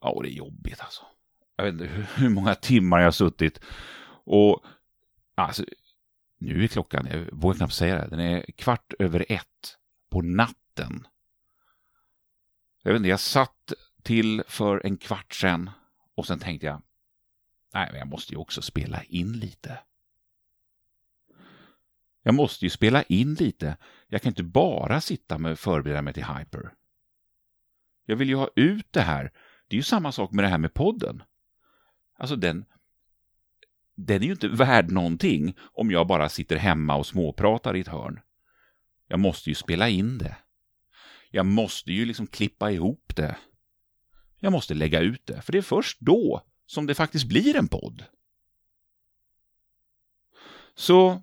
Ja, 0.00 0.10
och 0.10 0.22
det 0.22 0.28
är 0.28 0.36
jobbigt 0.36 0.80
alltså. 0.80 1.02
Jag 1.56 1.64
vet 1.64 1.72
inte 1.72 2.06
hur 2.16 2.28
många 2.28 2.54
timmar 2.54 2.98
jag 2.98 3.06
har 3.06 3.12
suttit 3.12 3.60
och 4.24 4.64
alltså, 5.34 5.64
nu 6.44 6.64
är 6.64 6.68
klockan, 6.68 7.06
jag 7.10 7.32
vågar 7.32 7.56
knappt 7.56 7.74
säga 7.74 7.94
det, 7.94 8.08
den 8.10 8.20
är 8.20 8.42
kvart 8.42 8.92
över 8.98 9.26
ett 9.28 9.78
på 10.10 10.22
natten. 10.22 11.06
Jag 12.82 12.92
vet 12.92 12.98
inte, 12.98 13.08
jag 13.08 13.20
satt 13.20 13.72
till 14.02 14.42
för 14.46 14.86
en 14.86 14.96
kvart 14.96 15.34
sedan 15.34 15.70
och 16.14 16.26
sen 16.26 16.38
tänkte 16.38 16.66
jag, 16.66 16.82
nej, 17.74 17.88
men 17.90 17.98
jag 17.98 18.08
måste 18.08 18.32
ju 18.32 18.38
också 18.38 18.62
spela 18.62 19.02
in 19.02 19.32
lite. 19.32 19.78
Jag 22.22 22.34
måste 22.34 22.64
ju 22.64 22.70
spela 22.70 23.02
in 23.02 23.34
lite. 23.34 23.76
Jag 24.06 24.22
kan 24.22 24.30
inte 24.30 24.42
bara 24.42 25.00
sitta 25.00 25.38
med 25.38 25.52
och 25.52 25.58
förbereda 25.58 26.02
mig 26.02 26.14
till 26.14 26.24
Hyper. 26.24 26.74
Jag 28.06 28.16
vill 28.16 28.28
ju 28.28 28.34
ha 28.34 28.48
ut 28.56 28.92
det 28.92 29.00
här. 29.00 29.32
Det 29.68 29.76
är 29.76 29.78
ju 29.78 29.82
samma 29.82 30.12
sak 30.12 30.32
med 30.32 30.44
det 30.44 30.48
här 30.48 30.58
med 30.58 30.74
podden. 30.74 31.22
Alltså 32.18 32.36
den, 32.36 32.64
den 33.96 34.22
är 34.22 34.26
ju 34.26 34.32
inte 34.32 34.48
värd 34.48 34.90
någonting 34.90 35.56
om 35.72 35.90
jag 35.90 36.06
bara 36.06 36.28
sitter 36.28 36.56
hemma 36.56 36.96
och 36.96 37.06
småpratar 37.06 37.76
i 37.76 37.80
ett 37.80 37.88
hörn. 37.88 38.20
Jag 39.08 39.20
måste 39.20 39.48
ju 39.48 39.54
spela 39.54 39.88
in 39.88 40.18
det. 40.18 40.36
Jag 41.30 41.46
måste 41.46 41.92
ju 41.92 42.04
liksom 42.04 42.26
klippa 42.26 42.70
ihop 42.70 43.12
det. 43.16 43.36
Jag 44.38 44.52
måste 44.52 44.74
lägga 44.74 45.00
ut 45.00 45.26
det, 45.26 45.42
för 45.42 45.52
det 45.52 45.58
är 45.58 45.62
först 45.62 46.00
då 46.00 46.42
som 46.66 46.86
det 46.86 46.94
faktiskt 46.94 47.28
blir 47.28 47.56
en 47.56 47.68
podd. 47.68 48.04
Så 50.74 51.22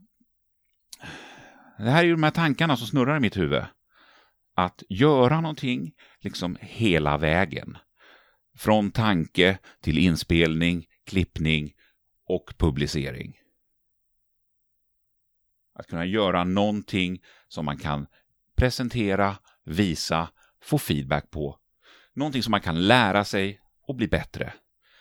det 1.78 1.90
här 1.90 2.04
är 2.04 2.08
ju 2.08 2.12
de 2.12 2.24
här 2.24 2.32
tankarna 2.32 2.78
som 2.78 2.88
snurrar 2.88 3.18
i 3.18 3.20
mitt 3.20 3.38
huvud. 3.38 3.64
Att 4.56 4.84
göra 4.90 5.42
någonting 5.42 5.94
liksom 6.20 6.58
hela 6.62 7.18
vägen. 7.18 7.78
Från 8.58 8.92
tanke 8.92 9.58
till 9.82 9.98
inspelning, 9.98 10.86
klippning 11.06 11.74
och 12.36 12.54
publicering. 12.58 13.38
Att 15.74 15.88
kunna 15.88 16.06
göra 16.06 16.44
någonting 16.44 17.22
som 17.48 17.66
man 17.66 17.78
kan 17.78 18.08
presentera, 18.56 19.38
visa, 19.64 20.30
få 20.62 20.78
feedback 20.78 21.32
på. 21.32 21.58
Någonting 22.14 22.44
som 22.44 22.52
man 22.52 22.62
kan 22.62 22.88
lära 22.88 23.24
sig 23.24 23.60
och 23.82 23.96
bli 23.96 24.08
bättre. 24.08 24.54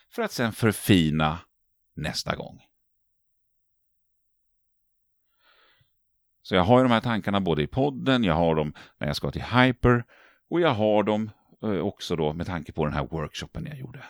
För 0.08 0.22
att 0.22 0.32
sen 0.32 0.52
förfina 0.52 1.38
nästa 1.94 2.36
gång. 2.36 2.62
Så 6.42 6.54
jag 6.54 6.62
har 6.62 6.78
ju 6.78 6.82
de 6.82 6.92
här 6.92 7.00
tankarna 7.00 7.40
både 7.40 7.62
i 7.62 7.66
podden, 7.66 8.24
jag 8.24 8.34
har 8.34 8.54
dem 8.54 8.74
när 8.98 9.06
jag 9.06 9.16
ska 9.16 9.30
till 9.30 9.42
Hyper 9.42 10.04
och 10.50 10.60
jag 10.60 10.74
har 10.74 11.02
dem 11.02 11.30
eh, 11.62 11.70
också 11.70 12.16
då 12.16 12.32
med 12.32 12.46
tanke 12.46 12.72
på 12.72 12.84
den 12.84 12.94
här 12.94 13.06
workshopen 13.06 13.66
jag 13.66 13.78
gjorde. 13.78 14.04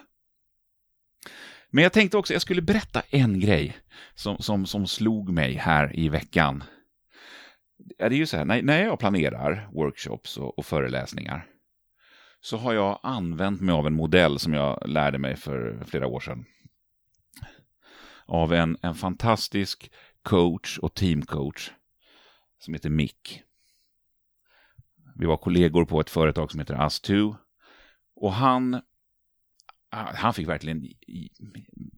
Men 1.71 1.83
jag 1.83 1.93
tänkte 1.93 2.17
också, 2.17 2.33
jag 2.33 2.41
skulle 2.41 2.61
berätta 2.61 3.01
en 3.09 3.39
grej 3.39 3.77
som, 4.15 4.37
som, 4.37 4.65
som 4.65 4.87
slog 4.87 5.29
mig 5.29 5.53
här 5.53 5.99
i 5.99 6.09
veckan. 6.09 6.63
Det 7.97 8.03
är 8.03 8.11
ju 8.11 8.25
så 8.25 8.37
här, 8.37 8.45
när, 8.45 8.61
när 8.61 8.83
jag 8.83 8.99
planerar 8.99 9.69
workshops 9.73 10.37
och, 10.37 10.59
och 10.59 10.65
föreläsningar 10.65 11.47
så 12.41 12.57
har 12.57 12.73
jag 12.73 12.99
använt 13.03 13.61
mig 13.61 13.73
av 13.73 13.87
en 13.87 13.93
modell 13.93 14.39
som 14.39 14.53
jag 14.53 14.83
lärde 14.85 15.17
mig 15.17 15.35
för 15.35 15.83
flera 15.85 16.07
år 16.07 16.19
sedan. 16.19 16.45
Av 18.25 18.53
en, 18.53 18.77
en 18.81 18.95
fantastisk 18.95 19.91
coach 20.21 20.77
och 20.77 20.93
teamcoach 20.93 21.71
som 22.59 22.73
heter 22.73 22.89
Mick. 22.89 23.43
Vi 25.15 25.25
var 25.25 25.37
kollegor 25.37 25.85
på 25.85 25.99
ett 25.99 26.09
företag 26.09 26.51
som 26.51 26.59
heter 26.59 26.75
Us2. 26.75 27.35
Och 28.15 28.33
han, 28.33 28.81
Ah, 29.93 30.15
han 30.15 30.33
fick 30.33 30.47
verkligen 30.47 30.87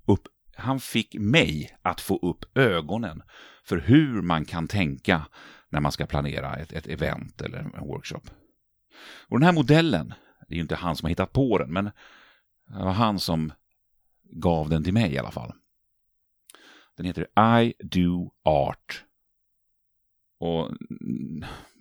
upp, 0.05 0.27
han 0.55 0.79
fick 0.79 1.15
mig 1.19 1.77
att 1.81 2.01
få 2.01 2.17
upp 2.17 2.57
ögonen 2.57 3.23
för 3.63 3.77
hur 3.77 4.21
man 4.21 4.45
kan 4.45 4.67
tänka 4.67 5.27
när 5.69 5.79
man 5.79 5.91
ska 5.91 6.05
planera 6.05 6.55
ett, 6.55 6.73
ett 6.73 6.87
event 6.87 7.41
eller 7.41 7.57
en 7.57 7.87
workshop. 7.87 8.21
Och 9.27 9.39
den 9.39 9.45
här 9.45 9.53
modellen, 9.53 10.13
det 10.47 10.53
är 10.53 10.55
ju 10.55 10.61
inte 10.61 10.75
han 10.75 10.95
som 10.95 11.05
har 11.05 11.09
hittat 11.09 11.33
på 11.33 11.57
den, 11.57 11.73
men 11.73 11.85
det 12.67 12.83
var 12.83 12.91
han 12.91 13.19
som 13.19 13.53
gav 14.23 14.69
den 14.69 14.83
till 14.83 14.93
mig 14.93 15.13
i 15.13 15.17
alla 15.17 15.31
fall. 15.31 15.53
Den 16.97 17.05
heter 17.05 17.27
I 17.63 17.73
do 17.83 18.31
art. 18.43 19.05
Och 20.39 20.71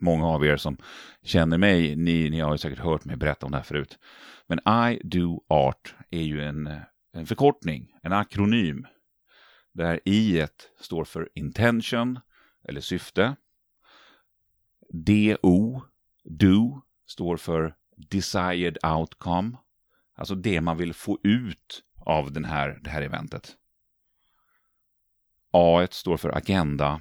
många 0.00 0.26
av 0.26 0.46
er 0.46 0.56
som 0.56 0.76
känner 1.22 1.58
mig, 1.58 1.96
ni, 1.96 2.30
ni 2.30 2.40
har 2.40 2.52
ju 2.52 2.58
säkert 2.58 2.78
hört 2.78 3.04
mig 3.04 3.16
berätta 3.16 3.46
om 3.46 3.52
det 3.52 3.58
här 3.58 3.64
förut. 3.64 3.98
Men 4.46 4.58
I 4.58 5.00
do 5.04 5.44
art 5.48 5.94
är 6.10 6.22
ju 6.22 6.42
en, 6.42 6.80
en 7.12 7.26
förkortning, 7.26 7.94
en 8.02 8.12
akronym. 8.12 8.86
Där 9.72 10.08
I 10.08 10.46
står 10.80 11.04
för 11.04 11.28
intention, 11.34 12.20
eller 12.68 12.80
syfte. 12.80 13.36
DO, 14.90 15.82
do, 16.24 16.82
står 17.06 17.36
för 17.36 17.74
desired 17.96 18.78
outcome. 18.84 19.58
Alltså 20.14 20.34
det 20.34 20.60
man 20.60 20.76
vill 20.76 20.94
få 20.94 21.18
ut 21.22 21.82
av 22.06 22.32
den 22.32 22.44
här, 22.44 22.80
det 22.82 22.90
här 22.90 23.02
eventet. 23.02 23.56
A 25.52 25.86
står 25.90 26.16
för 26.16 26.36
agenda. 26.36 27.00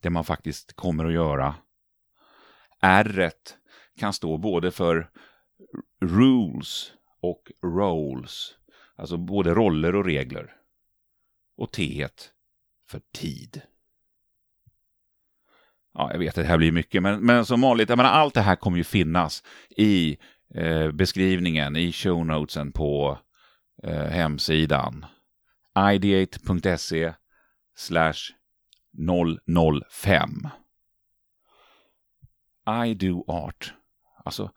Det 0.00 0.10
man 0.10 0.24
faktiskt 0.24 0.72
kommer 0.76 1.04
att 1.04 1.12
göra. 1.12 1.54
R 2.82 3.30
kan 3.98 4.12
stå 4.12 4.38
både 4.38 4.70
för 4.70 5.10
rules 6.00 6.92
och 7.20 7.52
roles. 7.62 8.54
Alltså 8.96 9.16
både 9.16 9.54
roller 9.54 9.94
och 9.94 10.04
regler. 10.04 10.52
Och 11.56 11.72
T 11.72 12.08
för 12.90 13.00
tid. 13.14 13.62
Ja, 15.94 16.12
jag 16.12 16.18
vet, 16.18 16.28
att 16.28 16.34
det 16.34 16.44
här 16.44 16.58
blir 16.58 16.72
mycket, 16.72 17.02
men, 17.02 17.20
men 17.20 17.46
som 17.46 17.60
vanligt, 17.60 17.88
jag 17.88 17.96
menar, 17.96 18.10
allt 18.10 18.34
det 18.34 18.40
här 18.40 18.56
kommer 18.56 18.76
ju 18.76 18.84
finnas 18.84 19.44
i 19.70 20.18
eh, 20.54 20.92
beskrivningen, 20.92 21.76
i 21.76 21.92
show 21.92 22.26
notesen 22.26 22.72
på 22.72 23.18
eh, 23.82 24.06
hemsidan. 24.06 25.06
ideate.se 25.92 27.14
slash 27.76 28.32
005. 28.96 30.48
I 32.86 32.94
do 32.94 33.24
art. 33.28 33.74
Alltså, 34.24 34.50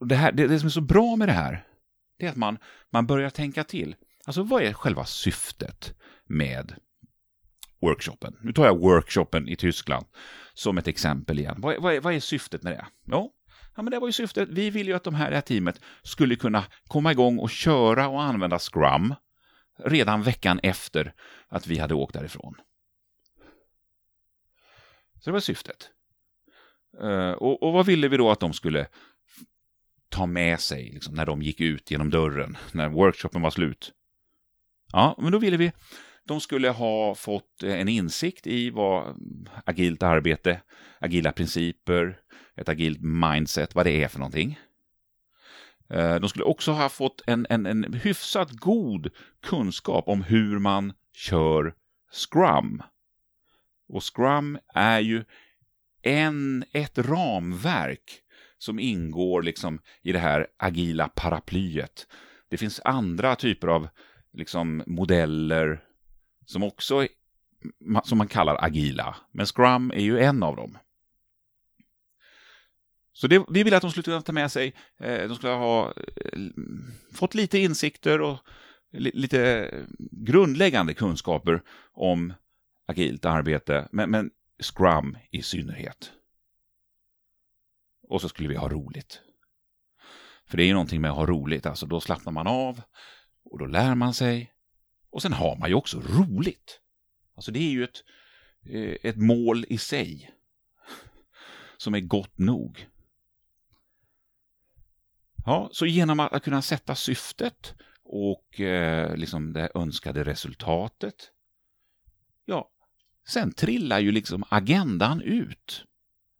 det, 0.00 0.14
här, 0.14 0.32
det, 0.32 0.46
det 0.46 0.58
som 0.58 0.66
är 0.66 0.70
så 0.70 0.80
bra 0.80 1.16
med 1.16 1.28
det 1.28 1.32
här, 1.32 1.66
det 2.18 2.26
är 2.26 2.30
att 2.30 2.36
man, 2.36 2.58
man 2.90 3.06
börjar 3.06 3.30
tänka 3.30 3.64
till. 3.64 3.96
Alltså 4.26 4.42
vad 4.42 4.62
är 4.62 4.72
själva 4.72 5.04
syftet 5.04 5.94
med 6.24 6.74
workshopen? 7.80 8.36
Nu 8.40 8.52
tar 8.52 8.66
jag 8.66 8.78
workshopen 8.78 9.48
i 9.48 9.56
Tyskland 9.56 10.06
som 10.54 10.78
ett 10.78 10.88
exempel 10.88 11.38
igen. 11.38 11.56
Vad, 11.58 11.82
vad, 11.82 11.94
är, 11.94 12.00
vad 12.00 12.14
är 12.14 12.20
syftet 12.20 12.62
med 12.62 12.72
det? 12.72 12.86
Jo, 13.04 13.32
ja, 13.76 13.82
men 13.82 13.90
det 13.90 13.98
var 13.98 14.08
ju 14.08 14.12
syftet. 14.12 14.48
Vi 14.48 14.70
vill 14.70 14.86
ju 14.86 14.92
att 14.94 15.04
de 15.04 15.14
här, 15.14 15.30
det 15.30 15.36
här 15.36 15.42
teamet 15.42 15.80
skulle 16.02 16.36
kunna 16.36 16.64
komma 16.86 17.12
igång 17.12 17.38
och 17.38 17.50
köra 17.50 18.08
och 18.08 18.22
använda 18.22 18.58
Scrum 18.58 19.14
redan 19.78 20.22
veckan 20.22 20.60
efter 20.62 21.14
att 21.48 21.66
vi 21.66 21.78
hade 21.78 21.94
åkt 21.94 22.14
därifrån. 22.14 22.54
Så 25.26 25.30
det 25.30 25.32
var 25.32 25.40
syftet. 25.40 25.90
Uh, 27.02 27.30
och, 27.30 27.62
och, 27.62 27.72
vad 27.72 27.86
ville 27.86 28.08
vi 28.08 28.16
då 28.16 28.30
att 28.30 28.40
de 28.40 28.52
skulle 28.52 28.86
ta 30.08 30.26
med 30.26 30.60
sig 30.60 30.90
liksom, 30.92 31.14
när 31.14 31.26
de 31.26 31.42
gick 31.42 31.60
ut 31.60 31.90
genom 31.90 32.10
dörren, 32.10 32.56
när 32.72 32.88
workshopen 32.88 33.42
var 33.42 33.50
slut? 33.50 33.92
Ja, 34.92 35.18
men 35.18 35.32
då 35.32 35.38
ville 35.38 35.56
vi 35.56 35.72
de 36.24 36.40
skulle 36.40 36.68
ha 36.68 37.14
fått 37.14 37.62
eh, 37.62 37.80
en 37.80 37.88
insikt 37.88 38.46
i 38.46 38.70
vad 38.70 39.16
agilt 39.64 40.02
arbete, 40.02 40.60
agila 40.98 41.32
principer, 41.32 42.18
ett 42.56 42.68
agilt 42.68 43.00
mindset, 43.00 43.74
vad 43.74 43.86
det 43.86 44.02
är 44.02 44.08
för 44.08 44.18
någonting. 44.18 44.58
Eh, 45.90 46.14
de 46.14 46.28
skulle 46.28 46.44
också 46.44 46.72
ha 46.72 46.88
fått 46.88 47.22
en, 47.26 47.46
en, 47.50 47.66
en 47.66 47.92
hyfsat 47.92 48.50
god 48.50 49.10
kunskap 49.42 50.08
om 50.08 50.22
hur 50.22 50.58
man 50.58 50.92
kör 51.14 51.74
Scrum. 52.12 52.82
Och 53.88 54.16
Scrum 54.16 54.58
är 54.74 55.00
ju 55.00 55.24
en, 56.02 56.64
ett 56.72 56.98
ramverk 56.98 58.22
som 58.58 58.78
ingår 58.78 59.42
liksom 59.42 59.80
i 60.02 60.12
det 60.12 60.18
här 60.18 60.46
agila 60.56 61.08
paraplyet. 61.08 62.06
Det 62.48 62.56
finns 62.56 62.80
andra 62.84 63.36
typer 63.36 63.68
av 63.68 63.88
liksom 64.32 64.82
modeller 64.86 65.82
som 66.46 66.62
också 66.62 67.06
som 68.04 68.18
man 68.18 68.28
kallar 68.28 68.64
agila. 68.64 69.16
Men 69.32 69.46
Scrum 69.46 69.90
är 69.90 70.00
ju 70.00 70.18
en 70.18 70.42
av 70.42 70.56
dem. 70.56 70.78
Så 73.12 73.26
det, 73.26 73.44
vi 73.48 73.62
ville 73.62 73.76
att 73.76 73.82
de 73.82 73.90
skulle 73.90 74.02
kunna 74.02 74.22
ta 74.22 74.32
med 74.32 74.52
sig, 74.52 74.74
eh, 75.00 75.28
de 75.28 75.34
skulle 75.34 75.52
ha 75.52 75.86
eh, 75.86 76.40
fått 77.14 77.34
lite 77.34 77.58
insikter 77.58 78.20
och 78.20 78.38
lite 78.92 79.70
grundläggande 80.10 80.94
kunskaper 80.94 81.62
om 81.92 82.32
agilt 82.86 83.24
arbete, 83.24 83.88
men, 83.92 84.10
men 84.10 84.30
Scrum 84.62 85.18
i 85.30 85.42
synnerhet. 85.42 86.12
Och 88.08 88.20
så 88.20 88.28
skulle 88.28 88.48
vi 88.48 88.56
ha 88.56 88.68
roligt. 88.68 89.20
För 90.46 90.56
det 90.56 90.62
är 90.62 90.66
ju 90.66 90.72
någonting 90.72 91.00
med 91.00 91.10
att 91.10 91.16
ha 91.16 91.26
roligt, 91.26 91.66
alltså 91.66 91.86
då 91.86 92.00
slappnar 92.00 92.32
man 92.32 92.46
av 92.46 92.82
och 93.44 93.58
då 93.58 93.66
lär 93.66 93.94
man 93.94 94.14
sig 94.14 94.52
och 95.10 95.22
sen 95.22 95.32
har 95.32 95.56
man 95.56 95.68
ju 95.68 95.74
också 95.74 96.00
roligt. 96.00 96.80
Alltså 97.34 97.52
det 97.52 97.58
är 97.58 97.70
ju 97.70 97.84
ett, 97.84 98.04
eh, 98.62 98.96
ett 99.10 99.16
mål 99.16 99.64
i 99.68 99.78
sig 99.78 100.30
som 101.76 101.94
är 101.94 102.00
gott 102.00 102.38
nog. 102.38 102.88
Ja, 105.46 105.68
så 105.72 105.86
genom 105.86 106.20
att 106.20 106.44
kunna 106.44 106.62
sätta 106.62 106.94
syftet 106.94 107.74
och 108.02 108.60
eh, 108.60 109.16
liksom 109.16 109.52
det 109.52 109.70
önskade 109.74 110.24
resultatet, 110.24 111.30
ja, 112.44 112.70
sen 113.26 113.52
trillar 113.52 113.98
ju 113.98 114.12
liksom 114.12 114.44
agendan 114.48 115.20
ut 115.20 115.84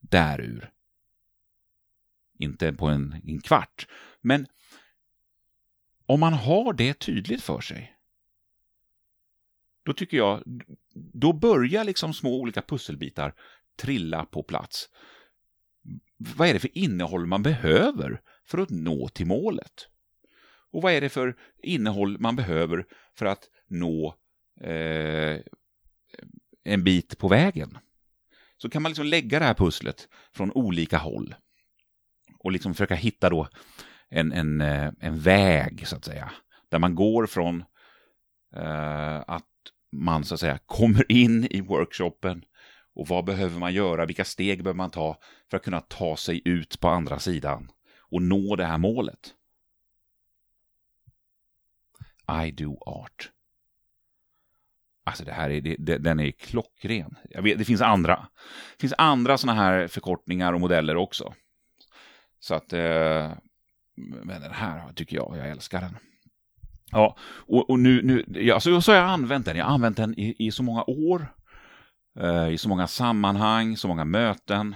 därur. 0.01 0.70
Inte 2.38 2.72
på 2.72 2.87
en, 2.87 3.20
en 3.25 3.40
kvart, 3.40 3.87
men 4.20 4.46
om 6.07 6.20
man 6.20 6.33
har 6.33 6.72
det 6.72 6.94
tydligt 6.99 7.42
för 7.42 7.61
sig, 7.61 7.96
då 9.83 9.92
tycker 9.92 10.16
jag, 10.16 10.42
då 10.94 11.33
börjar 11.33 11.85
liksom 11.85 12.14
små 12.14 12.40
olika 12.40 12.62
pusselbitar 12.62 13.35
trilla 13.77 14.25
på 14.25 14.42
plats. 14.42 14.88
Vad 16.16 16.49
är 16.49 16.53
det 16.53 16.61
för 16.61 16.79
innehåll 16.79 17.27
man 17.27 17.42
behöver 17.42 18.20
för 18.44 18.59
att 18.59 18.70
nå 18.70 19.09
till 19.09 19.27
målet? 19.27 19.88
Och 20.70 20.83
vad 20.83 20.92
är 20.92 21.01
det 21.01 21.09
för 21.09 21.37
innehåll 21.62 22.18
man 22.18 22.37
behöver 22.37 22.87
för 23.14 23.27
att 23.27 23.49
nå 23.66 24.14
eh, 24.61 25.40
en 26.66 26.85
bit 26.85 27.18
på 27.18 27.29
vägen? 27.29 27.79
Så 28.57 28.70
kan 28.70 28.83
man 28.83 28.90
liksom 28.90 29.07
lägga 29.07 29.38
det 29.38 29.44
här 29.44 29.55
pusslet 29.55 30.09
från 30.33 30.52
olika 30.52 30.98
håll 30.98 31.35
och 32.38 32.52
liksom 32.52 32.74
försöka 32.74 32.94
hitta 32.94 33.31
då 33.31 33.48
en, 34.09 34.33
en, 34.33 34.61
eh, 34.61 34.92
en 35.00 35.18
väg, 35.18 35.88
så 35.88 35.96
att 35.96 36.05
säga, 36.05 36.33
där 36.68 36.79
man 36.79 36.94
går 36.94 37.26
från 37.26 37.64
eh, 38.57 39.22
att 39.26 39.44
man 39.92 40.24
så 40.24 40.35
att 40.35 40.40
säga 40.40 40.59
kommer 40.66 41.12
in 41.12 41.44
i 41.50 41.61
workshopen 41.61 42.44
och 42.94 43.09
vad 43.09 43.24
behöver 43.24 43.59
man 43.59 43.74
göra, 43.74 44.07
vilka 44.07 44.24
steg 44.24 44.62
behöver 44.62 44.76
man 44.76 44.90
ta 44.90 45.18
för 45.50 45.57
att 45.57 45.64
kunna 45.64 45.81
ta 45.81 46.16
sig 46.16 46.42
ut 46.44 46.81
på 46.81 46.88
andra 46.88 47.18
sidan 47.18 47.70
och 47.98 48.22
nå 48.22 48.57
det 48.57 48.64
här 48.64 48.79
målet. 48.79 49.35
I 52.46 52.50
do 52.50 52.79
art. 52.87 53.31
Alltså 55.07 55.25
det 55.25 55.33
här 55.33 55.51
är, 55.51 55.61
det, 55.79 55.99
den 55.99 56.21
är 56.21 56.31
klockren. 56.31 57.16
Jag 57.31 57.42
vet, 57.42 57.59
det 57.59 57.64
finns 57.64 57.81
andra. 57.81 58.27
Det 58.77 58.81
finns 58.81 58.95
andra 58.99 59.38
sådana 59.38 59.62
här 59.62 59.87
förkortningar 59.87 60.53
och 60.53 60.61
modeller 60.61 60.97
också. 60.97 61.35
Så 62.40 62.55
att, 62.55 62.73
eh, 62.73 63.33
men 63.97 64.40
den 64.40 64.53
här 64.53 64.92
tycker 64.92 65.16
jag, 65.16 65.35
jag 65.38 65.49
älskar 65.51 65.81
den. 65.81 65.97
Ja, 66.90 67.16
och, 67.23 67.71
och 67.71 67.79
nu, 67.79 68.03
nu 68.03 68.25
ja, 68.29 68.61
så, 68.61 68.81
så 68.81 68.92
har 68.92 68.99
jag 68.99 69.09
använt 69.09 69.47
den. 69.47 69.57
Jag 69.57 69.64
har 69.64 69.75
använt 69.75 69.97
den 69.97 70.19
i, 70.19 70.35
i 70.38 70.51
så 70.51 70.62
många 70.62 70.85
år, 70.87 71.35
eh, 72.21 72.49
i 72.49 72.59
så 72.59 72.69
många 72.69 72.87
sammanhang, 72.87 73.77
så 73.77 73.88
många 73.88 74.05
möten. 74.05 74.75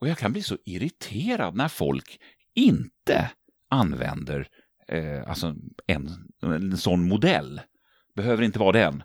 Och 0.00 0.08
jag 0.08 0.18
kan 0.18 0.32
bli 0.32 0.42
så 0.42 0.58
irriterad 0.64 1.54
när 1.54 1.68
folk 1.68 2.20
inte 2.54 3.30
använder 3.70 4.48
eh, 4.88 5.28
alltså 5.28 5.54
en, 5.86 6.08
en 6.42 6.76
sån 6.76 7.08
modell. 7.08 7.60
Behöver 8.16 8.42
inte 8.42 8.58
vara 8.58 8.72
den. 8.72 9.02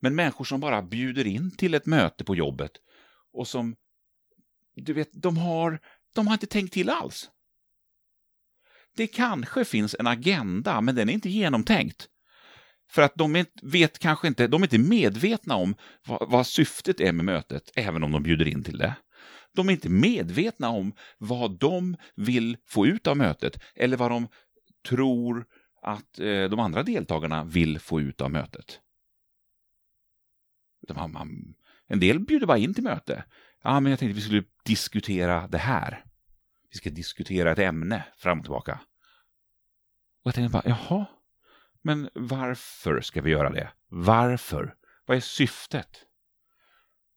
Men 0.00 0.14
människor 0.14 0.44
som 0.44 0.60
bara 0.60 0.82
bjuder 0.82 1.26
in 1.26 1.56
till 1.56 1.74
ett 1.74 1.86
möte 1.86 2.24
på 2.24 2.36
jobbet 2.36 2.72
och 3.32 3.48
som, 3.48 3.76
du 4.76 4.92
vet, 4.92 5.08
de 5.12 5.36
har, 5.36 5.80
de 6.14 6.26
har 6.26 6.34
inte 6.34 6.46
tänkt 6.46 6.72
till 6.72 6.90
alls 6.90 7.30
det 8.96 9.06
kanske 9.06 9.64
finns 9.64 9.96
en 9.98 10.06
agenda, 10.06 10.80
men 10.80 10.94
den 10.94 11.08
är 11.08 11.12
inte 11.12 11.30
genomtänkt. 11.30 12.08
För 12.90 13.02
att 13.02 13.14
de 13.14 13.44
vet 13.62 13.98
kanske 13.98 14.28
inte, 14.28 14.46
de 14.46 14.62
är 14.62 14.66
inte 14.66 14.78
medvetna 14.78 15.54
om 15.54 15.74
vad, 16.06 16.30
vad 16.30 16.46
syftet 16.46 17.00
är 17.00 17.12
med 17.12 17.24
mötet, 17.24 17.70
även 17.74 18.02
om 18.02 18.12
de 18.12 18.22
bjuder 18.22 18.48
in 18.48 18.62
till 18.62 18.78
det. 18.78 18.94
De 19.54 19.68
är 19.68 19.72
inte 19.72 19.88
medvetna 19.88 20.68
om 20.68 20.92
vad 21.18 21.58
de 21.58 21.96
vill 22.16 22.56
få 22.68 22.86
ut 22.86 23.06
av 23.06 23.16
mötet 23.16 23.58
eller 23.74 23.96
vad 23.96 24.10
de 24.10 24.28
tror 24.88 25.46
att 25.80 26.18
eh, 26.18 26.44
de 26.44 26.58
andra 26.58 26.82
deltagarna 26.82 27.44
vill 27.44 27.78
få 27.78 28.00
ut 28.00 28.20
av 28.20 28.30
mötet. 28.30 28.80
en 31.86 32.00
del 32.00 32.20
bjuder 32.20 32.46
bara 32.46 32.58
in 32.58 32.74
till 32.74 32.84
möte. 32.84 33.24
Ja, 33.62 33.80
men 33.80 33.90
jag 33.90 33.98
tänkte 33.98 34.14
vi 34.14 34.20
skulle 34.20 34.44
diskutera 34.64 35.48
det 35.48 35.58
här. 35.58 36.04
Vi 36.70 36.76
ska 36.76 36.90
diskutera 36.90 37.52
ett 37.52 37.58
ämne 37.58 38.04
fram 38.16 38.38
och 38.38 38.44
tillbaka. 38.44 38.80
Och 40.22 40.26
jag 40.26 40.34
tänkte 40.34 40.52
bara, 40.52 40.62
jaha, 40.64 41.06
men 41.82 42.10
varför 42.14 43.00
ska 43.00 43.22
vi 43.22 43.30
göra 43.30 43.50
det? 43.50 43.70
Varför? 43.88 44.74
Vad 45.06 45.16
är 45.16 45.20
syftet? 45.20 46.06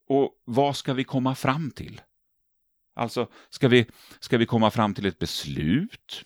Och 0.08 0.42
vad 0.46 0.76
ska 0.76 0.94
vi 0.94 1.04
komma 1.04 1.36
fram 1.36 1.72
till? 1.72 2.02
Alltså, 2.94 3.28
ska 3.50 3.68
vi, 3.68 3.86
ska 4.20 4.38
vi 4.38 4.46
komma 4.46 4.72
fram 4.72 4.94
till 4.94 5.06
ett 5.06 5.20
beslut? 5.20 6.26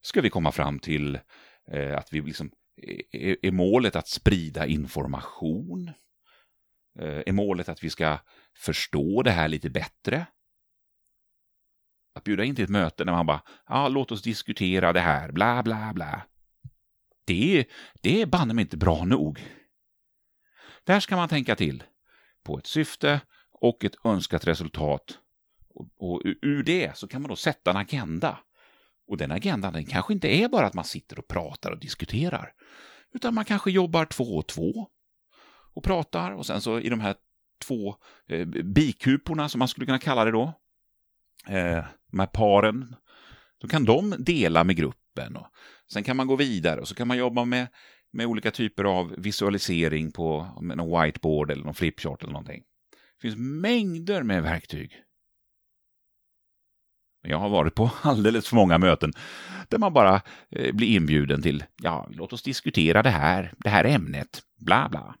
Ska 0.00 0.20
vi 0.20 0.30
komma 0.30 0.52
fram 0.52 0.78
till 0.78 1.14
eh, 1.14 1.20
Eh, 1.72 1.98
att 1.98 2.12
vi 2.12 2.20
liksom, 2.20 2.50
är, 3.12 3.36
är 3.42 3.50
målet 3.50 3.96
att 3.96 4.08
sprida 4.08 4.66
information? 4.66 5.88
Eh, 6.98 7.22
är 7.26 7.32
målet 7.32 7.68
att 7.68 7.84
vi 7.84 7.90
ska 7.90 8.18
förstå 8.56 9.22
det 9.22 9.30
här 9.30 9.48
lite 9.48 9.70
bättre? 9.70 10.26
Att 12.14 12.24
bjuda 12.24 12.44
in 12.44 12.54
till 12.54 12.64
ett 12.64 12.70
möte 12.70 13.04
när 13.04 13.12
man 13.12 13.26
bara, 13.26 13.42
ja, 13.66 13.88
låt 13.88 14.12
oss 14.12 14.22
diskutera 14.22 14.92
det 14.92 15.00
här, 15.00 15.32
bla, 15.32 15.62
bla, 15.62 15.92
bla. 15.94 16.26
Det, 17.24 17.66
det 18.00 18.22
är 18.22 18.26
banne 18.26 18.54
mig 18.54 18.62
inte 18.62 18.76
bra 18.76 19.04
nog. 19.04 19.44
Där 20.84 21.00
ska 21.00 21.16
man 21.16 21.28
tänka 21.28 21.56
till 21.56 21.82
på 22.42 22.58
ett 22.58 22.66
syfte 22.66 23.20
och 23.52 23.84
ett 23.84 23.96
önskat 24.04 24.46
resultat. 24.46 25.18
Och, 25.68 25.88
och 25.98 26.22
ur 26.42 26.62
det 26.62 26.96
så 26.96 27.08
kan 27.08 27.22
man 27.22 27.28
då 27.28 27.36
sätta 27.36 27.70
en 27.70 27.76
agenda. 27.76 28.38
Och 29.06 29.16
den 29.16 29.32
agendan 29.32 29.72
den 29.72 29.84
kanske 29.84 30.12
inte 30.12 30.28
är 30.28 30.48
bara 30.48 30.66
att 30.66 30.74
man 30.74 30.84
sitter 30.84 31.18
och 31.18 31.28
pratar 31.28 31.70
och 31.70 31.80
diskuterar. 31.80 32.52
Utan 33.14 33.34
man 33.34 33.44
kanske 33.44 33.70
jobbar 33.70 34.04
två 34.04 34.36
och 34.36 34.46
två 34.46 34.88
och 35.74 35.84
pratar 35.84 36.32
och 36.32 36.46
sen 36.46 36.60
så 36.60 36.80
i 36.80 36.88
de 36.88 37.00
här 37.00 37.14
två 37.64 37.96
eh, 38.28 38.46
bikuporna 38.46 39.48
som 39.48 39.58
man 39.58 39.68
skulle 39.68 39.86
kunna 39.86 39.98
kalla 39.98 40.24
det 40.24 40.30
då, 40.30 40.52
eh, 41.48 41.84
de 42.10 42.18
här 42.18 42.26
paren, 42.26 42.96
då 43.60 43.68
kan 43.68 43.84
de 43.84 44.14
dela 44.18 44.64
med 44.64 44.76
gruppen. 44.76 45.36
Och 45.36 45.46
sen 45.92 46.04
kan 46.04 46.16
man 46.16 46.26
gå 46.26 46.36
vidare 46.36 46.80
och 46.80 46.88
så 46.88 46.94
kan 46.94 47.08
man 47.08 47.18
jobba 47.18 47.44
med, 47.44 47.66
med 48.12 48.26
olika 48.26 48.50
typer 48.50 48.84
av 48.84 49.14
visualisering 49.18 50.12
på 50.12 50.58
någon 50.60 51.02
whiteboard 51.02 51.50
eller 51.50 51.64
någon 51.64 51.74
flipchart 51.74 52.22
eller 52.22 52.32
någonting. 52.32 52.62
Det 53.16 53.28
finns 53.28 53.36
mängder 53.38 54.22
med 54.22 54.42
verktyg. 54.42 55.02
Jag 57.28 57.38
har 57.38 57.48
varit 57.48 57.74
på 57.74 57.90
alldeles 58.02 58.48
för 58.48 58.56
många 58.56 58.78
möten 58.78 59.12
där 59.68 59.78
man 59.78 59.92
bara 59.92 60.20
eh, 60.50 60.74
blir 60.74 60.96
inbjuden 60.96 61.42
till, 61.42 61.64
ja, 61.82 62.08
låt 62.10 62.32
oss 62.32 62.42
diskutera 62.42 63.02
det 63.02 63.10
här, 63.10 63.52
det 63.58 63.68
här 63.68 63.84
ämnet, 63.84 64.42
bla 64.58 64.88
bla. 64.88 65.14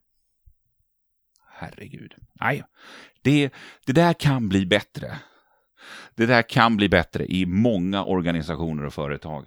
Herregud. 1.58 2.14
Nej, 2.40 2.62
det, 3.22 3.52
det 3.86 3.92
där 3.92 4.12
kan 4.12 4.48
bli 4.48 4.66
bättre. 4.66 5.18
Det 6.14 6.26
där 6.26 6.42
kan 6.42 6.76
bli 6.76 6.88
bättre 6.88 7.26
i 7.26 7.46
många 7.46 8.04
organisationer 8.04 8.84
och 8.84 8.94
företag. 8.94 9.46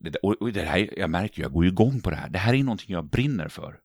Det, 0.00 0.16
och 0.16 0.52
det 0.52 0.62
här, 0.62 0.98
jag 0.98 1.10
märker, 1.10 1.42
jag 1.42 1.52
går 1.52 1.64
ju 1.64 1.70
igång 1.70 2.00
på 2.00 2.10
det 2.10 2.16
här. 2.16 2.28
Det 2.28 2.38
här 2.38 2.54
är 2.54 2.62
någonting 2.62 2.92
jag 2.92 3.10
brinner 3.10 3.48
för. 3.48 3.76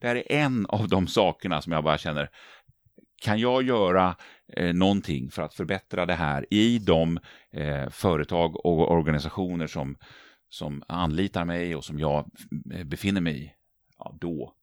Det 0.00 0.06
här 0.06 0.16
är 0.16 0.32
en 0.32 0.66
av 0.66 0.88
de 0.88 1.06
sakerna 1.06 1.62
som 1.62 1.72
jag 1.72 1.84
bara 1.84 1.98
känner, 1.98 2.28
kan 3.20 3.38
jag 3.38 3.62
göra 3.62 4.16
eh, 4.56 4.74
någonting 4.74 5.30
för 5.30 5.42
att 5.42 5.54
förbättra 5.54 6.06
det 6.06 6.14
här 6.14 6.46
i 6.50 6.78
de 6.78 7.18
eh, 7.50 7.88
företag 7.88 8.66
och 8.66 8.92
organisationer 8.92 9.66
som, 9.66 9.96
som 10.48 10.82
anlitar 10.88 11.44
mig 11.44 11.76
och 11.76 11.84
som 11.84 11.98
jag 11.98 12.30
eh, 12.74 12.84
befinner 12.84 13.20
mig 13.20 13.44
i, 13.44 13.52
ja, 13.98 14.16
då, 14.20 14.54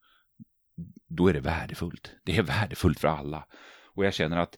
då 1.07 1.27
är 1.27 1.33
det 1.33 1.39
värdefullt. 1.39 2.11
Det 2.23 2.37
är 2.37 2.43
värdefullt 2.43 2.99
för 2.99 3.07
alla. 3.07 3.45
Och 3.83 4.05
jag 4.05 4.13
känner 4.13 4.37
att 4.37 4.57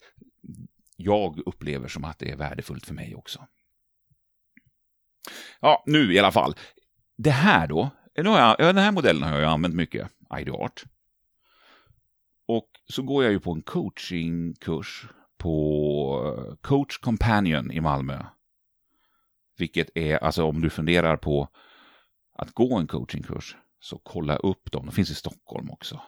jag 0.95 1.39
upplever 1.45 1.88
som 1.88 2.03
att 2.03 2.19
det 2.19 2.31
är 2.31 2.36
värdefullt 2.36 2.86
för 2.86 2.93
mig 2.93 3.15
också. 3.15 3.47
Ja, 5.60 5.83
nu 5.86 6.13
i 6.13 6.19
alla 6.19 6.31
fall. 6.31 6.55
Det 7.17 7.31
här 7.31 7.67
då, 7.67 7.89
nu 8.17 8.29
har 8.29 8.39
jag, 8.39 8.75
den 8.75 8.83
här 8.83 8.91
modellen 8.91 9.23
har 9.23 9.39
jag 9.39 9.51
använt 9.51 9.75
mycket, 9.75 10.10
IdeArt. 10.39 10.83
Och 12.47 12.69
så 12.89 13.01
går 13.01 13.23
jag 13.23 13.33
ju 13.33 13.39
på 13.39 13.51
en 13.51 13.62
coachingkurs 13.62 15.07
på 15.38 16.36
eh, 16.38 16.55
Coach 16.55 16.97
Companion 16.97 17.71
i 17.71 17.81
Malmö. 17.81 18.25
Vilket 19.57 19.97
är, 19.97 20.17
alltså 20.17 20.43
om 20.43 20.62
du 20.62 20.69
funderar 20.69 21.17
på 21.17 21.49
att 22.33 22.51
gå 22.51 22.77
en 22.77 22.88
coachingkurs, 22.88 23.55
så 23.79 23.97
kolla 23.97 24.36
upp 24.36 24.71
dem. 24.71 24.86
De 24.86 24.91
finns 24.91 25.12
i 25.12 25.15
Stockholm 25.15 25.71
också. 25.71 26.01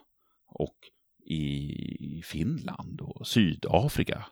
Och 0.47 0.77
i 1.25 2.21
Finland 2.25 3.01
och 3.01 3.27
Sydafrika 3.27 4.25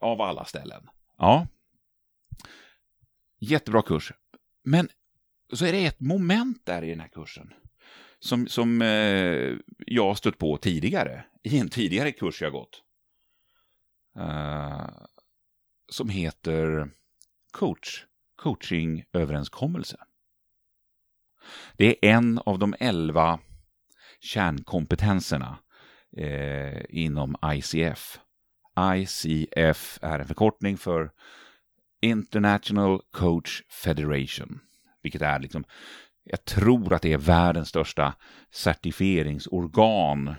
av 0.00 0.20
alla 0.20 0.44
ställen. 0.44 0.88
Ja. 1.18 1.46
Jättebra 3.38 3.82
kurs. 3.82 4.12
Men 4.62 4.88
så 5.52 5.66
är 5.66 5.72
det 5.72 5.86
ett 5.86 6.00
moment 6.00 6.66
där 6.66 6.82
i 6.82 6.90
den 6.90 7.00
här 7.00 7.08
kursen 7.08 7.52
som, 8.24 8.46
som 8.46 8.82
eh, 8.82 9.56
jag 9.78 10.04
har 10.04 10.14
stött 10.14 10.38
på 10.38 10.56
tidigare, 10.56 11.24
i 11.42 11.58
en 11.58 11.68
tidigare 11.68 12.12
kurs 12.12 12.42
jag 12.42 12.52
gått. 12.52 12.82
Uh, 14.18 14.88
som 15.88 16.08
heter 16.08 16.90
coach, 17.52 18.04
coachingöverenskommelse. 18.42 19.96
Det 21.76 21.86
är 21.86 22.14
en 22.16 22.38
av 22.38 22.58
de 22.58 22.74
elva 22.80 23.40
kärnkompetenserna 24.20 25.58
eh, 26.16 26.82
inom 26.88 27.36
ICF. 27.44 28.20
ICF 28.96 29.98
är 30.02 30.18
en 30.18 30.26
förkortning 30.26 30.76
för 30.76 31.10
International 32.02 33.00
Coach 33.10 33.62
Federation, 33.68 34.60
vilket 35.02 35.22
är 35.22 35.38
liksom, 35.38 35.64
jag 36.24 36.44
tror 36.44 36.94
att 36.94 37.02
det 37.02 37.12
är 37.12 37.18
världens 37.18 37.68
största 37.68 38.14
certifieringsorgan 38.50 40.34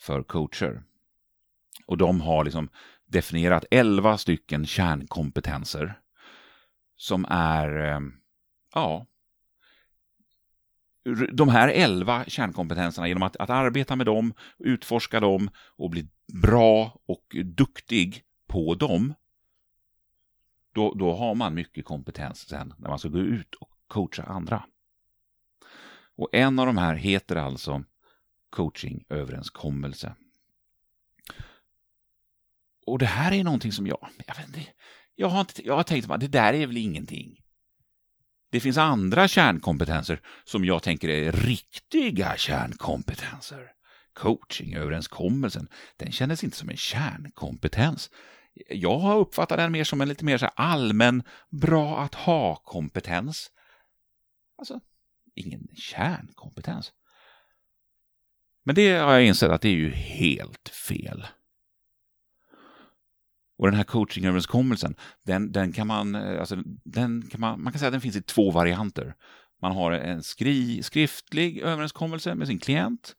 för 0.00 0.22
coacher. 0.22 0.82
Och 1.86 1.98
de 1.98 2.20
har 2.20 2.44
liksom 2.44 2.68
definierat 3.06 3.64
11 3.70 4.18
stycken 4.18 4.66
kärnkompetenser 4.66 5.98
som 6.96 7.26
är, 7.28 7.92
eh, 7.92 8.00
ja, 8.74 9.06
de 11.32 11.48
här 11.48 11.68
elva 11.68 12.24
kärnkompetenserna, 12.24 13.08
genom 13.08 13.22
att, 13.22 13.36
att 13.36 13.50
arbeta 13.50 13.96
med 13.96 14.06
dem, 14.06 14.34
utforska 14.58 15.20
dem 15.20 15.50
och 15.76 15.90
bli 15.90 16.08
bra 16.42 17.00
och 17.06 17.36
duktig 17.44 18.22
på 18.48 18.74
dem, 18.74 19.14
då, 20.74 20.94
då 20.94 21.14
har 21.14 21.34
man 21.34 21.54
mycket 21.54 21.84
kompetens 21.84 22.48
sen 22.48 22.74
när 22.78 22.88
man 22.88 22.98
ska 22.98 23.08
gå 23.08 23.18
ut 23.18 23.54
och 23.54 23.70
coacha 23.86 24.22
andra. 24.22 24.64
Och 26.20 26.28
en 26.32 26.58
av 26.58 26.66
de 26.66 26.78
här 26.78 26.94
heter 26.94 27.36
alltså 27.36 27.84
coachingöverenskommelse. 28.50 30.14
Och 32.86 32.98
det 32.98 33.06
här 33.06 33.32
är 33.32 33.44
någonting 33.44 33.72
som 33.72 33.86
jag, 33.86 34.08
jag, 34.26 34.34
vet 34.34 34.46
inte, 34.46 34.66
jag, 35.14 35.28
har, 35.28 35.40
inte, 35.40 35.66
jag 35.66 35.76
har 35.76 35.82
tänkt 35.82 36.10
att 36.10 36.20
det 36.20 36.28
där 36.28 36.52
är 36.52 36.66
väl 36.66 36.76
ingenting. 36.76 37.40
Det 38.50 38.60
finns 38.60 38.78
andra 38.78 39.28
kärnkompetenser 39.28 40.20
som 40.44 40.64
jag 40.64 40.82
tänker 40.82 41.08
är 41.08 41.32
riktiga 41.32 42.36
kärnkompetenser. 42.36 43.72
Coachingöverenskommelsen, 44.12 45.68
den 45.96 46.12
kändes 46.12 46.44
inte 46.44 46.56
som 46.56 46.70
en 46.70 46.76
kärnkompetens. 46.76 48.10
Jag 48.68 48.98
har 48.98 49.18
uppfattat 49.18 49.58
den 49.58 49.72
mer 49.72 49.84
som 49.84 50.00
en 50.00 50.08
lite 50.08 50.24
mer 50.24 50.38
så 50.38 50.46
allmän, 50.46 51.22
bra 51.50 51.98
att 51.98 52.14
ha-kompetens. 52.14 53.50
Alltså, 54.58 54.80
ingen 55.40 55.68
kärnkompetens. 55.74 56.92
Men 58.64 58.74
det 58.74 58.92
har 58.92 59.12
jag 59.12 59.24
insett 59.24 59.50
att 59.50 59.62
det 59.62 59.68
är 59.68 59.72
ju 59.72 59.90
helt 59.90 60.68
fel. 60.68 61.26
Och 63.58 63.66
den 63.66 63.74
här 63.74 63.84
coachingöverenskommelsen, 63.84 64.94
den, 65.24 65.52
den 65.52 65.72
kan 65.72 65.86
man, 65.86 66.14
eh, 66.14 66.40
alltså, 66.40 66.56
den 66.84 67.28
kan 67.30 67.40
man, 67.40 67.62
man 67.62 67.72
kan 67.72 67.78
säga 67.78 67.88
att 67.88 67.92
den 67.92 68.00
finns 68.00 68.16
i 68.16 68.22
två 68.22 68.50
varianter. 68.50 69.14
Man 69.62 69.72
har 69.72 69.92
en 69.92 70.22
skri, 70.22 70.82
skriftlig 70.82 71.58
överenskommelse 71.58 72.34
med 72.34 72.46
sin 72.46 72.58
klient 72.58 73.16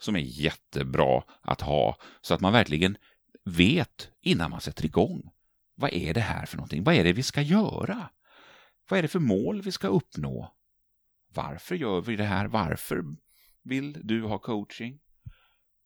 som 0.00 0.16
är 0.16 0.20
jättebra 0.20 1.22
att 1.42 1.60
ha 1.60 1.96
så 2.20 2.34
att 2.34 2.40
man 2.40 2.52
verkligen 2.52 2.96
vet 3.44 4.10
innan 4.20 4.50
man 4.50 4.60
sätter 4.60 4.84
igång. 4.84 5.30
Vad 5.74 5.92
är 5.92 6.14
det 6.14 6.20
här 6.20 6.46
för 6.46 6.56
någonting? 6.56 6.84
Vad 6.84 6.94
är 6.94 7.04
det 7.04 7.12
vi 7.12 7.22
ska 7.22 7.42
göra? 7.42 8.10
Vad 8.88 8.98
är 8.98 9.02
det 9.02 9.08
för 9.08 9.18
mål 9.18 9.62
vi 9.62 9.72
ska 9.72 9.88
uppnå? 9.88 10.54
Varför 11.34 11.74
gör 11.74 12.00
vi 12.00 12.16
det 12.16 12.24
här? 12.24 12.46
Varför 12.46 13.04
vill 13.62 14.06
du 14.06 14.22
ha 14.22 14.38
coaching? 14.38 15.00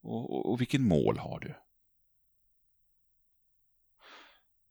Och, 0.01 0.35
och, 0.35 0.51
och 0.51 0.61
vilken 0.61 0.87
mål 0.87 1.17
har 1.17 1.39
du? 1.39 1.55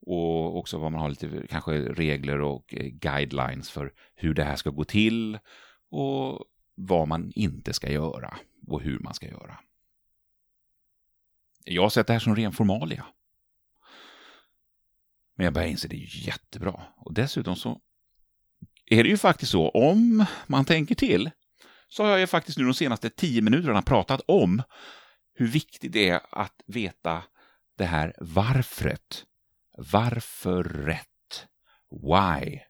och 0.06 0.58
också 0.58 0.78
vad 0.78 0.92
man 0.92 1.00
har 1.00 1.08
lite 1.08 1.46
kanske 1.48 1.72
regler 1.72 2.40
och 2.40 2.74
eh, 2.74 2.87
guidelines 2.87 3.70
för 3.70 3.92
hur 4.14 4.34
det 4.34 4.44
här 4.44 4.56
ska 4.56 4.70
gå 4.70 4.84
till 4.84 5.38
och 5.90 6.44
vad 6.74 7.08
man 7.08 7.32
inte 7.34 7.72
ska 7.72 7.92
göra 7.92 8.38
och 8.66 8.82
hur 8.82 8.98
man 8.98 9.14
ska 9.14 9.28
göra. 9.28 9.58
Jag 11.64 11.82
har 11.82 11.88
sett 11.88 12.06
det 12.06 12.12
här 12.12 12.20
som 12.20 12.37
ren 12.37 12.52
formalia. 12.52 13.06
Men 15.34 15.44
jag 15.44 15.54
börjar 15.54 15.68
inse 15.68 15.87
att 15.87 15.90
det 15.90 15.96
är 15.96 16.26
jättebra. 16.26 16.82
Och 16.96 17.14
dessutom 17.14 17.56
så 17.56 17.80
är 18.87 19.03
det 19.03 19.09
ju 19.09 19.16
faktiskt 19.16 19.53
så, 19.53 19.68
om 19.68 20.25
man 20.47 20.64
tänker 20.64 20.94
till, 20.94 21.31
så 21.88 22.03
har 22.03 22.11
jag 22.11 22.20
ju 22.20 22.27
faktiskt 22.27 22.59
nu 22.59 22.64
de 22.64 22.75
senaste 22.75 23.11
tio 23.11 23.42
minuterna 23.42 23.83
pratat 23.83 24.20
om 24.27 24.62
hur 25.35 25.47
viktigt 25.47 25.92
det 25.92 26.09
är 26.09 26.20
att 26.31 26.62
veta 26.66 27.23
det 27.79 27.85
här 27.85 28.14
varfret. 28.20 29.25
Varför 29.77 30.64
rätt? 30.64 31.47
Why? 31.90 32.61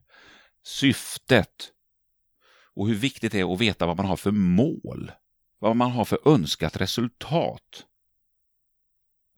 Syftet. 0.64 1.72
Och 2.74 2.88
hur 2.88 2.94
viktigt 2.94 3.32
det 3.32 3.40
är 3.40 3.52
att 3.52 3.60
veta 3.60 3.86
vad 3.86 3.96
man 3.96 4.06
har 4.06 4.16
för 4.16 4.30
mål. 4.30 5.12
Vad 5.58 5.76
man 5.76 5.90
har 5.90 6.04
för 6.04 6.28
önskat 6.28 6.76
resultat. 6.76 7.86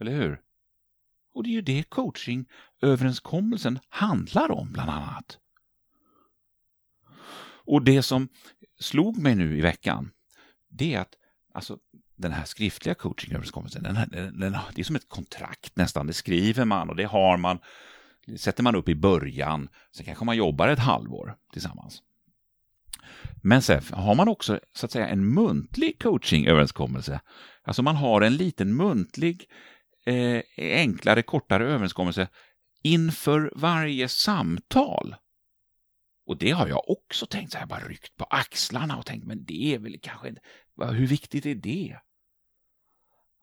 Eller 0.00 0.12
hur? 0.12 0.40
Och 1.34 1.42
det 1.42 1.48
är 1.48 1.52
ju 1.52 1.62
det 1.62 1.82
coachingöverenskommelsen 1.82 3.78
handlar 3.88 4.50
om, 4.50 4.72
bland 4.72 4.90
annat. 4.90 5.38
Och 7.66 7.82
det 7.82 8.02
som 8.02 8.28
slog 8.80 9.18
mig 9.18 9.34
nu 9.34 9.58
i 9.58 9.60
veckan, 9.60 10.10
det 10.68 10.94
är 10.94 11.00
att 11.00 11.14
alltså, 11.54 11.78
den 12.16 12.32
här 12.32 12.44
skriftliga 12.44 12.94
coachingöverenskommelsen, 12.94 13.82
den 13.82 13.96
här, 13.96 14.06
den, 14.06 14.40
den, 14.40 14.56
det 14.74 14.80
är 14.80 14.84
som 14.84 14.96
ett 14.96 15.08
kontrakt 15.08 15.76
nästan. 15.76 16.06
Det 16.06 16.12
skriver 16.12 16.64
man 16.64 16.88
och 16.88 16.96
det 16.96 17.04
har 17.04 17.36
man, 17.36 17.58
det 18.26 18.38
sätter 18.38 18.62
man 18.62 18.76
upp 18.76 18.88
i 18.88 18.94
början. 18.94 19.68
Sen 19.96 20.06
kanske 20.06 20.24
man 20.24 20.36
jobbar 20.36 20.68
ett 20.68 20.78
halvår 20.78 21.36
tillsammans. 21.52 22.02
Men 23.42 23.62
sen 23.62 23.82
har 23.92 24.14
man 24.14 24.28
också 24.28 24.60
så 24.72 24.86
att 24.86 24.92
säga 24.92 25.08
en 25.08 25.34
muntlig 25.34 26.02
coachingöverenskommelse. 26.02 27.20
Alltså 27.62 27.82
man 27.82 27.96
har 27.96 28.20
en 28.20 28.36
liten 28.36 28.76
muntlig, 28.76 29.44
eh, 30.06 30.42
enklare, 30.56 31.22
kortare 31.22 31.68
överenskommelse 31.68 32.28
inför 32.82 33.52
varje 33.56 34.08
samtal. 34.08 35.16
Och 36.26 36.36
det 36.36 36.50
har 36.50 36.68
jag 36.68 36.90
också 36.90 37.26
tänkt, 37.26 37.52
så 37.52 37.58
här, 37.58 37.66
bara 37.66 37.88
ryckt 37.88 38.16
på 38.16 38.24
axlarna 38.24 38.96
och 38.96 39.06
tänkt, 39.06 39.26
men 39.26 39.44
det 39.44 39.74
är 39.74 39.78
väl 39.78 39.98
kanske 40.02 40.28
inte, 40.28 40.40
hur 40.76 41.06
viktigt 41.06 41.46
är 41.46 41.54
det? 41.54 41.96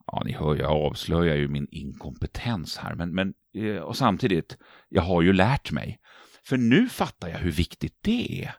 Ja, 0.06 0.22
ni 0.26 0.32
hör, 0.32 0.56
jag 0.56 0.72
avslöjar 0.72 1.36
ju 1.36 1.48
min 1.48 1.68
inkompetens 1.72 2.78
här, 2.78 2.96
men, 2.96 3.16
men 3.16 3.34
eh, 3.54 3.82
och 3.82 3.98
samtidigt, 3.98 4.58
jag 4.90 5.02
har 5.02 5.22
ju 5.22 5.34
lärt 5.34 5.72
mig. 5.72 6.00
För 6.44 6.58
nu 6.58 6.90
fattar 6.90 7.30
jag 7.30 7.38
hur 7.38 7.52
viktigt 7.52 7.98
det 8.02 8.44
är. 8.44 8.56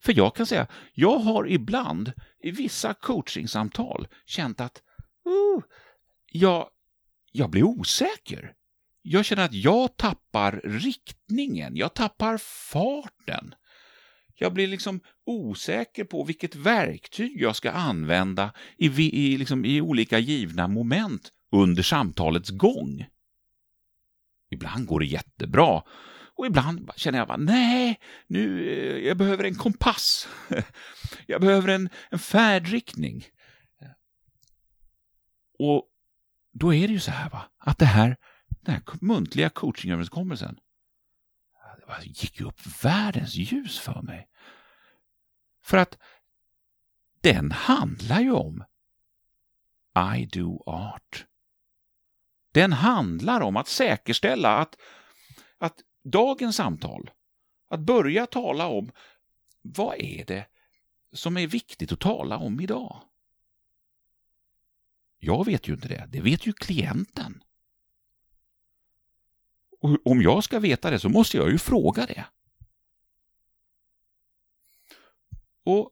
För 0.00 0.16
jag 0.16 0.34
kan 0.36 0.46
säga, 0.46 0.66
jag 0.92 1.18
har 1.18 1.48
ibland 1.48 2.12
i 2.42 2.50
vissa 2.50 2.94
coachingsamtal 2.94 4.08
känt 4.26 4.60
att 4.60 4.82
uh, 5.26 5.62
jag, 6.32 6.68
jag 7.32 7.50
blir 7.50 7.62
osäker. 7.62 8.54
Jag 9.02 9.24
känner 9.24 9.44
att 9.44 9.52
jag 9.52 9.96
tappar 9.96 10.60
riktningen, 10.64 11.76
jag 11.76 11.94
tappar 11.94 12.38
farten. 12.38 13.54
Jag 14.34 14.52
blir 14.52 14.66
liksom 14.66 15.00
osäker 15.26 16.04
på 16.04 16.24
vilket 16.24 16.54
verktyg 16.54 17.40
jag 17.40 17.56
ska 17.56 17.70
använda 17.70 18.52
i, 18.78 18.86
i, 18.86 19.38
liksom, 19.38 19.64
i 19.64 19.80
olika 19.80 20.18
givna 20.18 20.68
moment 20.68 21.30
under 21.52 21.82
samtalets 21.82 22.50
gång. 22.50 23.06
Ibland 24.50 24.86
går 24.86 25.00
det 25.00 25.06
jättebra 25.06 25.82
och 26.34 26.46
ibland 26.46 26.90
känner 26.96 27.18
jag 27.18 27.28
bara, 27.28 27.36
nej, 27.36 28.00
nu, 28.26 28.70
eh, 28.70 29.06
jag 29.06 29.16
behöver 29.16 29.44
en 29.44 29.54
kompass. 29.54 30.28
Jag 31.26 31.40
behöver 31.40 31.68
en, 31.68 31.88
en 32.10 32.18
färdriktning. 32.18 33.24
Och 35.58 35.88
då 36.52 36.74
är 36.74 36.88
det 36.88 36.92
ju 36.92 37.00
så 37.00 37.10
här, 37.10 37.30
va, 37.30 37.42
att 37.58 37.78
det 37.78 37.84
här, 37.84 38.16
den 38.62 38.74
här 38.74 38.82
muntliga 39.00 39.50
coachingöverenskommelsen, 39.50 40.58
det 42.00 42.06
gick 42.06 42.40
ju 42.40 42.46
upp 42.46 42.84
världens 42.84 43.34
ljus 43.34 43.78
för 43.78 44.02
mig. 44.02 44.28
För 45.62 45.76
att 45.78 45.98
den 47.20 47.52
handlar 47.52 48.20
ju 48.20 48.32
om 48.32 48.64
I 50.16 50.26
do 50.26 50.62
art. 50.66 51.26
Den 52.52 52.72
handlar 52.72 53.40
om 53.40 53.56
att 53.56 53.68
säkerställa 53.68 54.58
att, 54.58 54.76
att 55.58 55.80
dagens 56.02 56.56
samtal, 56.56 57.10
att 57.68 57.80
börja 57.80 58.26
tala 58.26 58.66
om 58.66 58.92
vad 59.62 59.96
är 59.98 60.24
det 60.24 60.46
som 61.12 61.36
är 61.36 61.46
viktigt 61.46 61.92
att 61.92 62.00
tala 62.00 62.38
om 62.38 62.60
idag? 62.60 63.02
Jag 65.18 65.44
vet 65.44 65.68
ju 65.68 65.72
inte 65.72 65.88
det, 65.88 66.08
det 66.10 66.20
vet 66.20 66.46
ju 66.46 66.52
klienten. 66.52 67.42
Och 69.82 70.06
om 70.06 70.22
jag 70.22 70.44
ska 70.44 70.58
veta 70.58 70.90
det 70.90 70.98
så 70.98 71.08
måste 71.08 71.36
jag 71.36 71.50
ju 71.50 71.58
fråga 71.58 72.06
det. 72.06 72.24
Och 75.64 75.90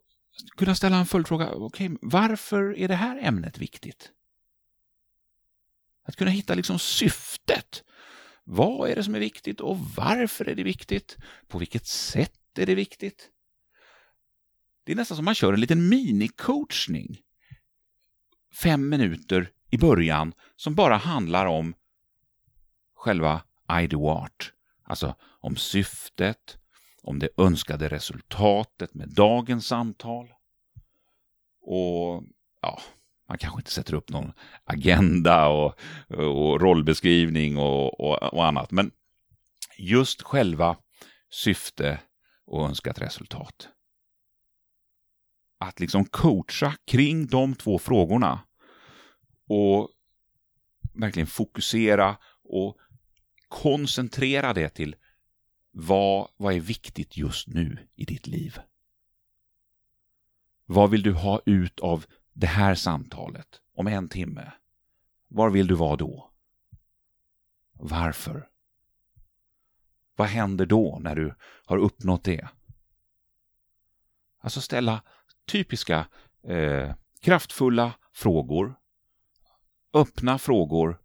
kunna 0.57 0.75
ställa 0.75 0.97
en 0.97 1.07
följdfråga, 1.07 1.55
okay, 1.55 1.91
varför 2.01 2.79
är 2.79 2.89
det 2.89 2.95
här 2.95 3.19
ämnet 3.23 3.59
viktigt? 3.59 4.13
Att 6.05 6.17
kunna 6.17 6.31
hitta 6.31 6.55
liksom 6.55 6.79
syftet. 6.79 7.85
Vad 8.45 8.91
är 8.91 8.97
det 8.97 9.05
som 9.05 9.15
är 9.15 9.21
viktigt 9.21 9.61
och 9.61 9.79
varför 9.79 10.49
är 10.49 10.55
det 10.55 10.63
viktigt? 10.63 11.17
På 11.49 11.59
vilket 11.59 11.87
sätt 11.87 12.59
är 12.59 12.67
det 12.67 12.75
viktigt? 12.75 13.31
Det 14.85 14.93
är 14.93 14.97
nästan 14.97 15.17
som 15.17 15.25
man 15.25 15.35
kör 15.35 15.53
en 15.53 15.61
liten 15.61 15.89
minicoachning. 15.89 17.21
Fem 18.63 18.89
minuter 18.89 19.53
i 19.71 19.79
början 19.79 20.35
som 20.57 20.75
bara 20.75 20.97
handlar 20.97 21.47
om 21.47 21.75
själva 22.95 23.43
i. 23.79 23.89
Alltså 24.85 25.15
om 25.41 25.57
syftet, 25.57 26.59
om 27.03 27.19
det 27.19 27.29
önskade 27.37 27.89
resultatet 27.89 28.95
med 28.95 29.09
dagens 29.09 29.67
samtal. 29.67 30.33
Och 31.61 32.25
ja, 32.63 32.81
man 33.29 33.39
kanske 33.39 33.59
inte 33.61 33.71
sätter 33.71 33.95
upp 33.95 34.11
någon 34.11 34.33
agenda 34.65 35.49
och, 35.49 35.75
och 36.09 36.61
rollbeskrivning 36.61 37.59
och, 37.59 38.01
och, 38.01 38.23
och, 38.23 38.47
annat. 38.47 38.71
Men 38.71 38.91
just 39.79 40.23
själva 40.23 40.77
syfte 41.31 42.01
och 42.47 42.69
önskat 42.69 42.99
resultat. 42.99 43.69
Att 45.59 45.81
liksom 45.81 46.05
coacha 46.05 46.75
kring 46.87 47.27
de 47.27 47.55
två 47.55 47.79
frågorna 47.79 48.41
och 49.49 49.89
verkligen 50.95 51.27
fokusera 51.27 52.17
och 52.45 52.77
koncentrera 53.51 54.53
det 54.55 54.69
till 54.69 54.97
vad, 55.71 56.31
vad 56.37 56.55
är 56.55 56.61
viktigt 56.61 57.17
just 57.17 57.49
nu 57.49 57.89
i 57.95 58.05
ditt 58.05 58.27
liv? 58.27 58.59
Vad 60.67 60.91
vill 60.91 61.03
du 61.03 61.13
ha 61.13 61.41
ut 61.47 61.81
av 61.81 62.07
det 62.33 62.47
här 62.47 62.75
samtalet 62.75 63.61
om 63.75 63.87
en 63.87 64.09
timme? 64.09 64.53
Var 65.29 65.51
vill 65.51 65.67
du 65.67 65.75
vara 65.75 65.97
då? 65.97 66.31
Varför? 67.73 68.49
Vad 70.17 70.29
händer 70.29 70.67
då 70.67 70.99
när 71.01 71.17
du 71.17 71.35
har 71.65 71.79
uppnått 71.79 72.25
det? 72.25 72.49
Alltså 74.39 74.61
ställa 74.61 75.03
typiska 75.47 76.07
eh, 76.43 76.95
kraftfulla 77.21 77.93
frågor, 78.13 78.75
öppna 79.93 80.39
frågor, 80.39 81.01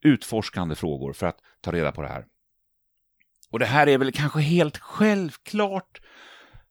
utforskande 0.00 0.74
frågor 0.74 1.12
för 1.12 1.26
att 1.26 1.40
ta 1.62 1.72
reda 1.72 1.92
på 1.92 2.02
det 2.02 2.08
här. 2.08 2.26
Och 3.50 3.58
det 3.58 3.66
här 3.66 3.86
är 3.86 3.98
väl 3.98 4.12
kanske 4.12 4.40
helt 4.40 4.78
självklart 4.78 6.00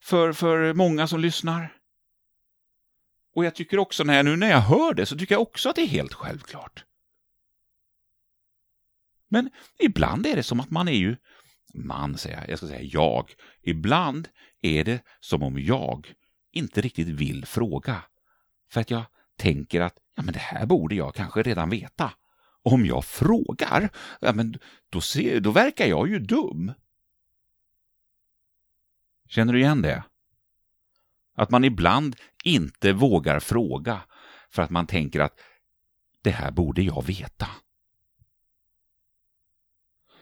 för, 0.02 0.34
för 0.34 0.74
många 0.74 1.08
som 1.08 1.20
lyssnar. 1.20 1.78
Och 3.36 3.46
jag 3.46 3.56
tycker 3.56 3.80
också, 3.80 4.04
när 4.04 4.16
jag, 4.16 4.26
nu 4.26 4.36
när 4.36 4.50
jag 4.50 4.62
hör 4.62 4.94
det, 4.94 5.06
så 5.06 5.18
tycker 5.18 5.36
jag 5.36 5.42
också 5.42 5.70
att 5.70 5.76
det 5.76 5.82
är 5.82 5.88
helt 5.88 6.14
självklart. 6.14 6.86
Men 9.28 9.50
ibland 9.80 10.26
är 10.26 10.36
det 10.36 10.44
som 10.44 10.60
att 10.60 10.70
man 10.70 10.88
är 10.88 10.98
ju, 10.98 11.16
man 11.74 12.18
säger 12.18 12.38
jag, 12.38 12.50
jag 12.50 12.58
ska 12.58 12.68
säga 12.68 12.82
jag, 12.82 13.34
ibland 13.62 14.30
är 14.62 14.84
det 14.84 15.04
som 15.20 15.44
om 15.44 15.60
jag 15.60 16.14
inte 16.52 16.82
riktigt 16.82 17.08
vill 17.08 17.46
fråga. 17.46 18.04
För 18.72 18.82
att 18.82 18.92
jag 18.92 19.04
tänker 19.38 19.82
att, 19.82 19.98
ja 20.16 20.24
men 20.24 20.34
det 20.34 20.40
här 20.40 20.66
borde 20.66 20.96
jag 20.96 21.16
kanske 21.16 21.44
redan 21.44 21.70
veta 21.70 22.12
om 22.64 22.86
jag 22.86 23.06
frågar, 23.06 23.90
ja, 24.20 24.34
men 24.34 24.60
då, 24.90 25.02
ser, 25.02 25.40
då 25.40 25.52
verkar 25.52 25.86
jag 25.86 26.10
ju 26.10 26.20
dum. 26.20 26.74
Känner 29.28 29.54
du 29.54 29.60
igen 29.60 29.82
det? 29.82 30.04
Att 31.36 31.50
man 31.50 31.64
ibland 31.64 32.16
inte 32.44 32.94
vågar 32.94 33.40
fråga 33.40 34.02
för 34.50 34.62
att 34.62 34.70
man 34.70 34.88
tänker 34.88 35.20
att 35.20 35.40
det 36.22 36.32
här 36.32 36.52
borde 36.52 36.82
jag 36.82 37.06
veta. 37.06 37.48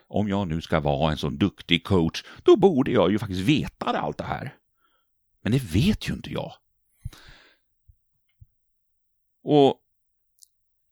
om 0.10 0.28
jag 0.28 0.48
nu 0.48 0.62
ska 0.62 0.80
vara 0.80 1.12
en 1.12 1.18
sån 1.18 1.38
duktig 1.38 1.84
coach, 1.84 2.24
då 2.44 2.56
borde 2.56 2.92
jag 2.92 3.12
ju 3.12 3.20
faktiskt 3.20 3.42
veta 3.42 3.86
allt 3.86 4.18
det 4.18 4.24
här. 4.24 4.56
Men 5.42 5.52
det 5.52 5.64
vet 5.64 6.10
ju 6.10 6.14
inte 6.14 6.32
jag. 6.32 6.54
Och 9.44 9.82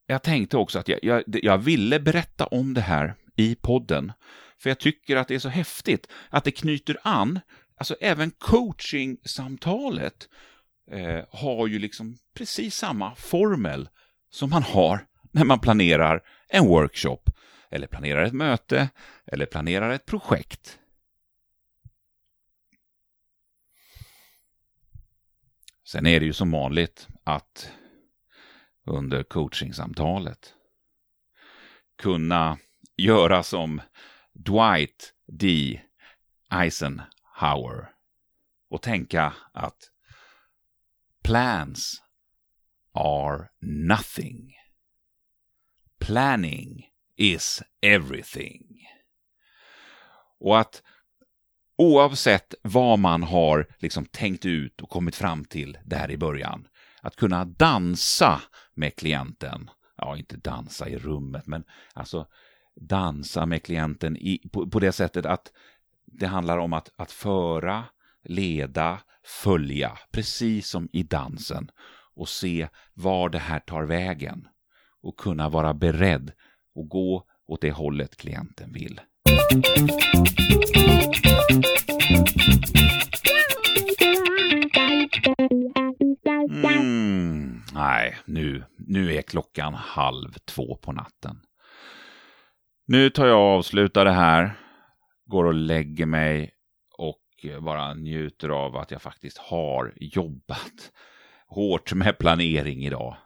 jag 0.08 0.24
tänkte 0.24 0.58
också 0.58 0.80
att 0.80 0.88
jag, 0.88 1.00
jag, 1.04 1.24
jag 1.28 1.58
ville 1.58 2.00
berätta 2.00 2.46
om 2.46 2.74
det 2.74 2.82
här 2.82 3.16
i 3.36 3.56
podden, 3.56 4.12
för 4.58 4.70
jag 4.70 4.80
tycker 4.80 5.16
att 5.16 5.28
det 5.28 5.36
är 5.36 5.40
så 5.40 5.50
häftigt 5.50 6.08
att 6.30 6.44
det 6.44 6.52
knyter 6.52 6.98
an, 7.04 7.40
alltså 7.78 7.96
även 8.02 8.32
coaching-samtalet 8.32 10.30
eh, 10.92 11.24
har 11.32 11.68
ju 11.68 11.80
liksom 11.80 12.18
precis 12.34 12.76
samma 12.76 13.16
formel 13.16 13.90
som 14.30 14.50
man 14.50 14.64
har 14.64 15.06
när 15.32 15.44
man 15.44 15.60
planerar 15.60 16.24
en 16.50 16.66
workshop, 16.66 17.24
eller 17.70 17.88
planerar 17.88 18.24
ett 18.24 18.34
möte, 18.34 18.90
eller 19.26 19.46
planerar 19.46 19.90
ett 19.90 20.06
projekt. 20.06 20.80
Sen 25.86 26.06
är 26.06 26.20
det 26.20 26.26
ju 26.26 26.34
som 26.34 26.52
vanligt 26.52 27.08
att 27.24 27.72
under 28.88 29.24
coachingsamtalet 29.24 30.54
kunna 31.98 32.58
göra 32.98 33.44
som 33.44 33.82
Dwight 34.34 35.14
D. 35.26 35.82
Eisenhower 36.52 37.90
och 38.70 38.82
tänka 38.82 39.34
att 39.54 39.92
plans 41.24 42.02
are 42.94 43.48
nothing. 43.62 44.54
Planning 46.00 46.90
is 47.16 47.64
everything. 47.82 48.88
Och 50.40 50.60
att 50.60 50.84
oavsett 51.76 52.54
vad 52.62 53.00
man 53.00 53.24
har 53.24 53.68
liksom 53.80 54.06
tänkt 54.06 54.46
ut 54.46 54.82
och 54.82 54.90
kommit 54.90 55.16
fram 55.16 55.46
till 55.46 55.78
där 55.86 56.12
i 56.12 56.18
början, 56.18 56.68
att 57.02 57.16
kunna 57.16 57.46
dansa 57.46 58.42
med 58.78 58.96
klienten, 58.96 59.70
ja, 59.98 60.18
inte 60.18 60.38
dansa 60.38 60.90
i 60.90 60.98
rummet, 60.98 61.48
men 61.48 61.64
alltså 61.94 62.28
dansa 62.76 63.46
med 63.46 63.64
klienten 63.64 64.18
i, 64.18 64.50
på, 64.52 64.70
på 64.70 64.80
det 64.80 64.92
sättet 64.92 65.26
att 65.26 65.52
det 66.06 66.28
handlar 66.28 66.58
om 66.58 66.74
att, 66.74 66.90
att 66.96 67.12
föra, 67.12 67.84
leda, 68.24 69.00
följa, 69.44 69.98
precis 70.12 70.70
som 70.70 70.90
i 70.94 71.04
dansen 71.04 71.72
och 72.16 72.30
se 72.30 72.68
var 72.94 73.30
det 73.30 73.40
här 73.40 73.60
tar 73.60 73.84
vägen 73.84 74.48
och 75.02 75.18
kunna 75.18 75.50
vara 75.50 75.74
beredd 75.74 76.32
och 76.76 76.90
gå 76.90 77.24
åt 77.48 77.62
det 77.62 77.72
hållet 77.72 78.18
klienten 78.18 78.74
vill. 78.74 79.02
Halv 89.78 90.34
två 90.46 90.76
på 90.76 90.92
natten. 90.92 91.42
Nu 92.86 93.10
tar 93.10 93.28
jag 93.28 93.38
och 93.38 93.58
avslutar 93.58 94.06
det 94.06 94.12
här, 94.12 94.60
går 95.26 95.46
och 95.46 95.54
lägger 95.54 96.06
mig 96.06 96.54
och 96.98 97.46
bara 97.62 97.94
njuter 97.94 98.50
av 98.50 98.78
att 98.78 98.92
jag 98.92 99.02
faktiskt 99.02 99.38
har 99.38 99.94
jobbat 99.96 100.92
hårt 101.48 101.94
med 101.94 102.18
planering 102.18 102.86
idag. 102.86 103.18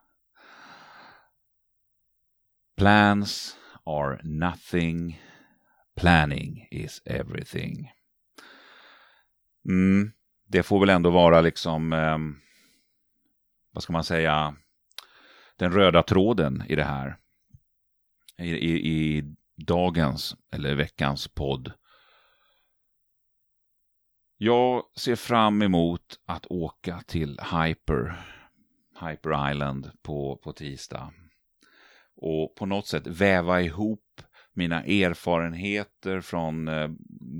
Plans 2.77 3.57
are 3.85 4.19
nothing. 4.23 5.21
Planning 5.95 6.67
is 6.71 7.01
everything. 7.05 7.91
Mm, 9.69 10.11
det 10.47 10.63
får 10.63 10.79
väl 10.79 10.89
ändå 10.89 11.09
vara 11.09 11.41
liksom, 11.41 11.93
eh, 11.93 12.17
vad 13.71 13.83
ska 13.83 13.93
man 13.93 14.03
säga, 14.03 14.55
den 15.61 15.71
röda 15.71 16.03
tråden 16.03 16.63
i 16.69 16.75
det 16.75 16.83
här. 16.83 17.17
I, 18.37 18.49
i, 18.49 18.91
i 18.91 19.23
dagens 19.55 20.35
eller 20.51 20.75
veckans 20.75 21.27
podd. 21.27 21.71
Jag 24.37 24.83
ser 24.97 25.15
fram 25.15 25.61
emot 25.61 26.19
att 26.25 26.45
åka 26.45 27.01
till 27.07 27.39
Hyper, 27.39 28.13
Hyper 29.01 29.51
Island 29.51 29.91
på, 30.01 30.37
på 30.43 30.53
tisdag. 30.53 31.13
Och 32.15 32.55
på 32.55 32.65
något 32.65 32.87
sätt 32.87 33.07
väva 33.07 33.61
ihop 33.61 34.21
mina 34.53 34.83
erfarenheter 34.83 36.21
från 36.21 36.67
eh, 36.67 36.89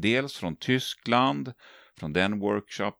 dels 0.02 0.34
från 0.34 0.56
Tyskland, 0.56 1.54
från 2.00 2.14
den 2.14 2.40
workshop, 2.40 2.98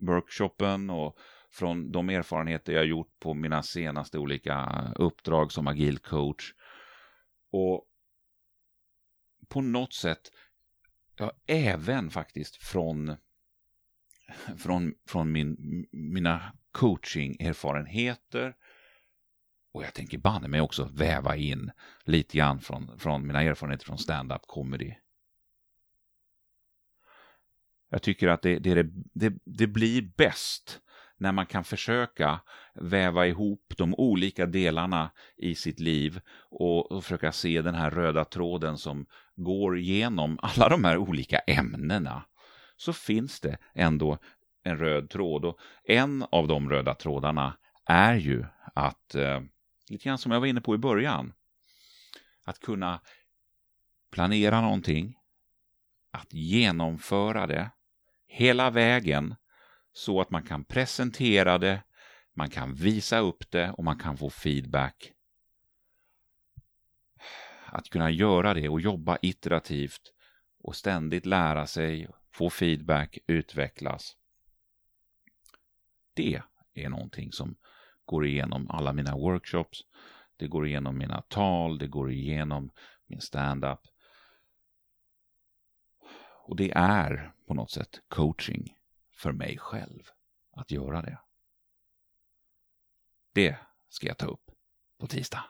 workshopen 0.00 0.90
och 0.90 1.18
från 1.50 1.92
de 1.92 2.10
erfarenheter 2.10 2.72
jag 2.72 2.86
gjort 2.86 3.18
på 3.18 3.34
mina 3.34 3.62
senaste 3.62 4.18
olika 4.18 4.86
uppdrag 4.96 5.52
som 5.52 5.66
agil 5.66 5.98
coach. 5.98 6.52
Och 7.50 7.86
på 9.48 9.60
något 9.60 9.92
sätt, 9.92 10.32
ja, 11.16 11.32
även 11.46 12.10
faktiskt 12.10 12.56
från, 12.56 13.16
från, 14.58 14.94
från 15.06 15.32
min, 15.32 15.56
mina 15.92 16.52
coaching-erfarenheter. 16.72 18.54
Och 19.72 19.82
jag 19.82 19.94
tänker 19.94 20.18
banne 20.18 20.48
mig 20.48 20.60
också 20.60 20.90
väva 20.92 21.36
in 21.36 21.70
lite 22.04 22.36
grann 22.36 22.60
från, 22.60 22.98
från 22.98 23.26
mina 23.26 23.42
erfarenheter 23.42 23.86
från 23.86 23.98
stand-up 23.98 24.42
comedy. 24.46 24.94
Jag 27.88 28.02
tycker 28.02 28.28
att 28.28 28.42
det, 28.42 28.58
det, 28.58 28.82
det, 29.14 29.32
det 29.44 29.66
blir 29.66 30.02
bäst 30.16 30.80
när 31.20 31.32
man 31.32 31.46
kan 31.46 31.64
försöka 31.64 32.40
väva 32.74 33.26
ihop 33.26 33.74
de 33.76 33.94
olika 33.94 34.46
delarna 34.46 35.10
i 35.36 35.54
sitt 35.54 35.80
liv 35.80 36.20
och, 36.50 36.92
och 36.92 37.04
försöka 37.04 37.32
se 37.32 37.62
den 37.62 37.74
här 37.74 37.90
röda 37.90 38.24
tråden 38.24 38.78
som 38.78 39.06
går 39.36 39.78
genom 39.78 40.38
alla 40.42 40.68
de 40.68 40.84
här 40.84 40.96
olika 40.96 41.38
ämnena 41.38 42.22
så 42.76 42.92
finns 42.92 43.40
det 43.40 43.58
ändå 43.74 44.18
en 44.62 44.78
röd 44.78 45.10
tråd. 45.10 45.44
Och 45.44 45.58
en 45.84 46.24
av 46.30 46.48
de 46.48 46.70
röda 46.70 46.94
trådarna 46.94 47.56
är 47.86 48.14
ju 48.14 48.44
att, 48.74 49.14
eh, 49.14 49.40
lite 49.88 50.04
grann 50.04 50.18
som 50.18 50.32
jag 50.32 50.40
var 50.40 50.46
inne 50.46 50.60
på 50.60 50.74
i 50.74 50.78
början, 50.78 51.32
att 52.44 52.60
kunna 52.60 53.00
planera 54.10 54.60
någonting, 54.60 55.16
att 56.12 56.32
genomföra 56.32 57.46
det 57.46 57.70
hela 58.26 58.70
vägen 58.70 59.34
så 59.92 60.20
att 60.20 60.30
man 60.30 60.42
kan 60.42 60.64
presentera 60.64 61.58
det, 61.58 61.82
man 62.34 62.50
kan 62.50 62.74
visa 62.74 63.18
upp 63.18 63.50
det 63.50 63.70
och 63.70 63.84
man 63.84 63.98
kan 63.98 64.16
få 64.16 64.30
feedback. 64.30 65.12
Att 67.66 67.88
kunna 67.88 68.10
göra 68.10 68.54
det 68.54 68.68
och 68.68 68.80
jobba 68.80 69.18
iterativt 69.22 70.12
och 70.62 70.76
ständigt 70.76 71.26
lära 71.26 71.66
sig, 71.66 72.08
få 72.32 72.50
feedback, 72.50 73.18
utvecklas. 73.26 74.16
Det 76.14 76.42
är 76.74 76.88
någonting 76.88 77.32
som 77.32 77.56
går 78.04 78.26
igenom 78.26 78.70
alla 78.70 78.92
mina 78.92 79.16
workshops. 79.16 79.80
Det 80.36 80.48
går 80.48 80.66
igenom 80.66 80.98
mina 80.98 81.22
tal, 81.22 81.78
det 81.78 81.86
går 81.86 82.10
igenom 82.10 82.70
min 83.06 83.20
stand-up. 83.20 83.80
Och 86.46 86.56
det 86.56 86.72
är 86.74 87.32
på 87.46 87.54
något 87.54 87.70
sätt 87.70 88.00
coaching 88.08 88.79
för 89.20 89.32
mig 89.32 89.58
själv 89.58 90.02
att 90.52 90.70
göra 90.70 91.02
det. 91.02 91.18
Det 93.32 93.56
ska 93.88 94.06
jag 94.06 94.18
ta 94.18 94.26
upp 94.26 94.50
på 94.98 95.06
tisdag. 95.06 95.44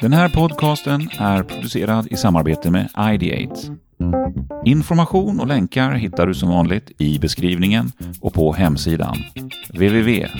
Den 0.00 0.12
här 0.12 0.28
podcasten 0.28 1.10
är 1.18 1.42
producerad 1.42 2.06
i 2.10 2.16
samarbete 2.16 2.70
med 2.70 2.88
Ideate. 3.14 3.60
Information 4.64 5.40
och 5.40 5.46
länkar 5.46 5.94
hittar 5.94 6.26
du 6.26 6.34
som 6.34 6.48
vanligt 6.48 6.90
i 6.98 7.18
beskrivningen 7.18 7.92
och 8.20 8.34
på 8.34 8.52
hemsidan 8.52 9.16
www.ideate.se. 9.68 10.30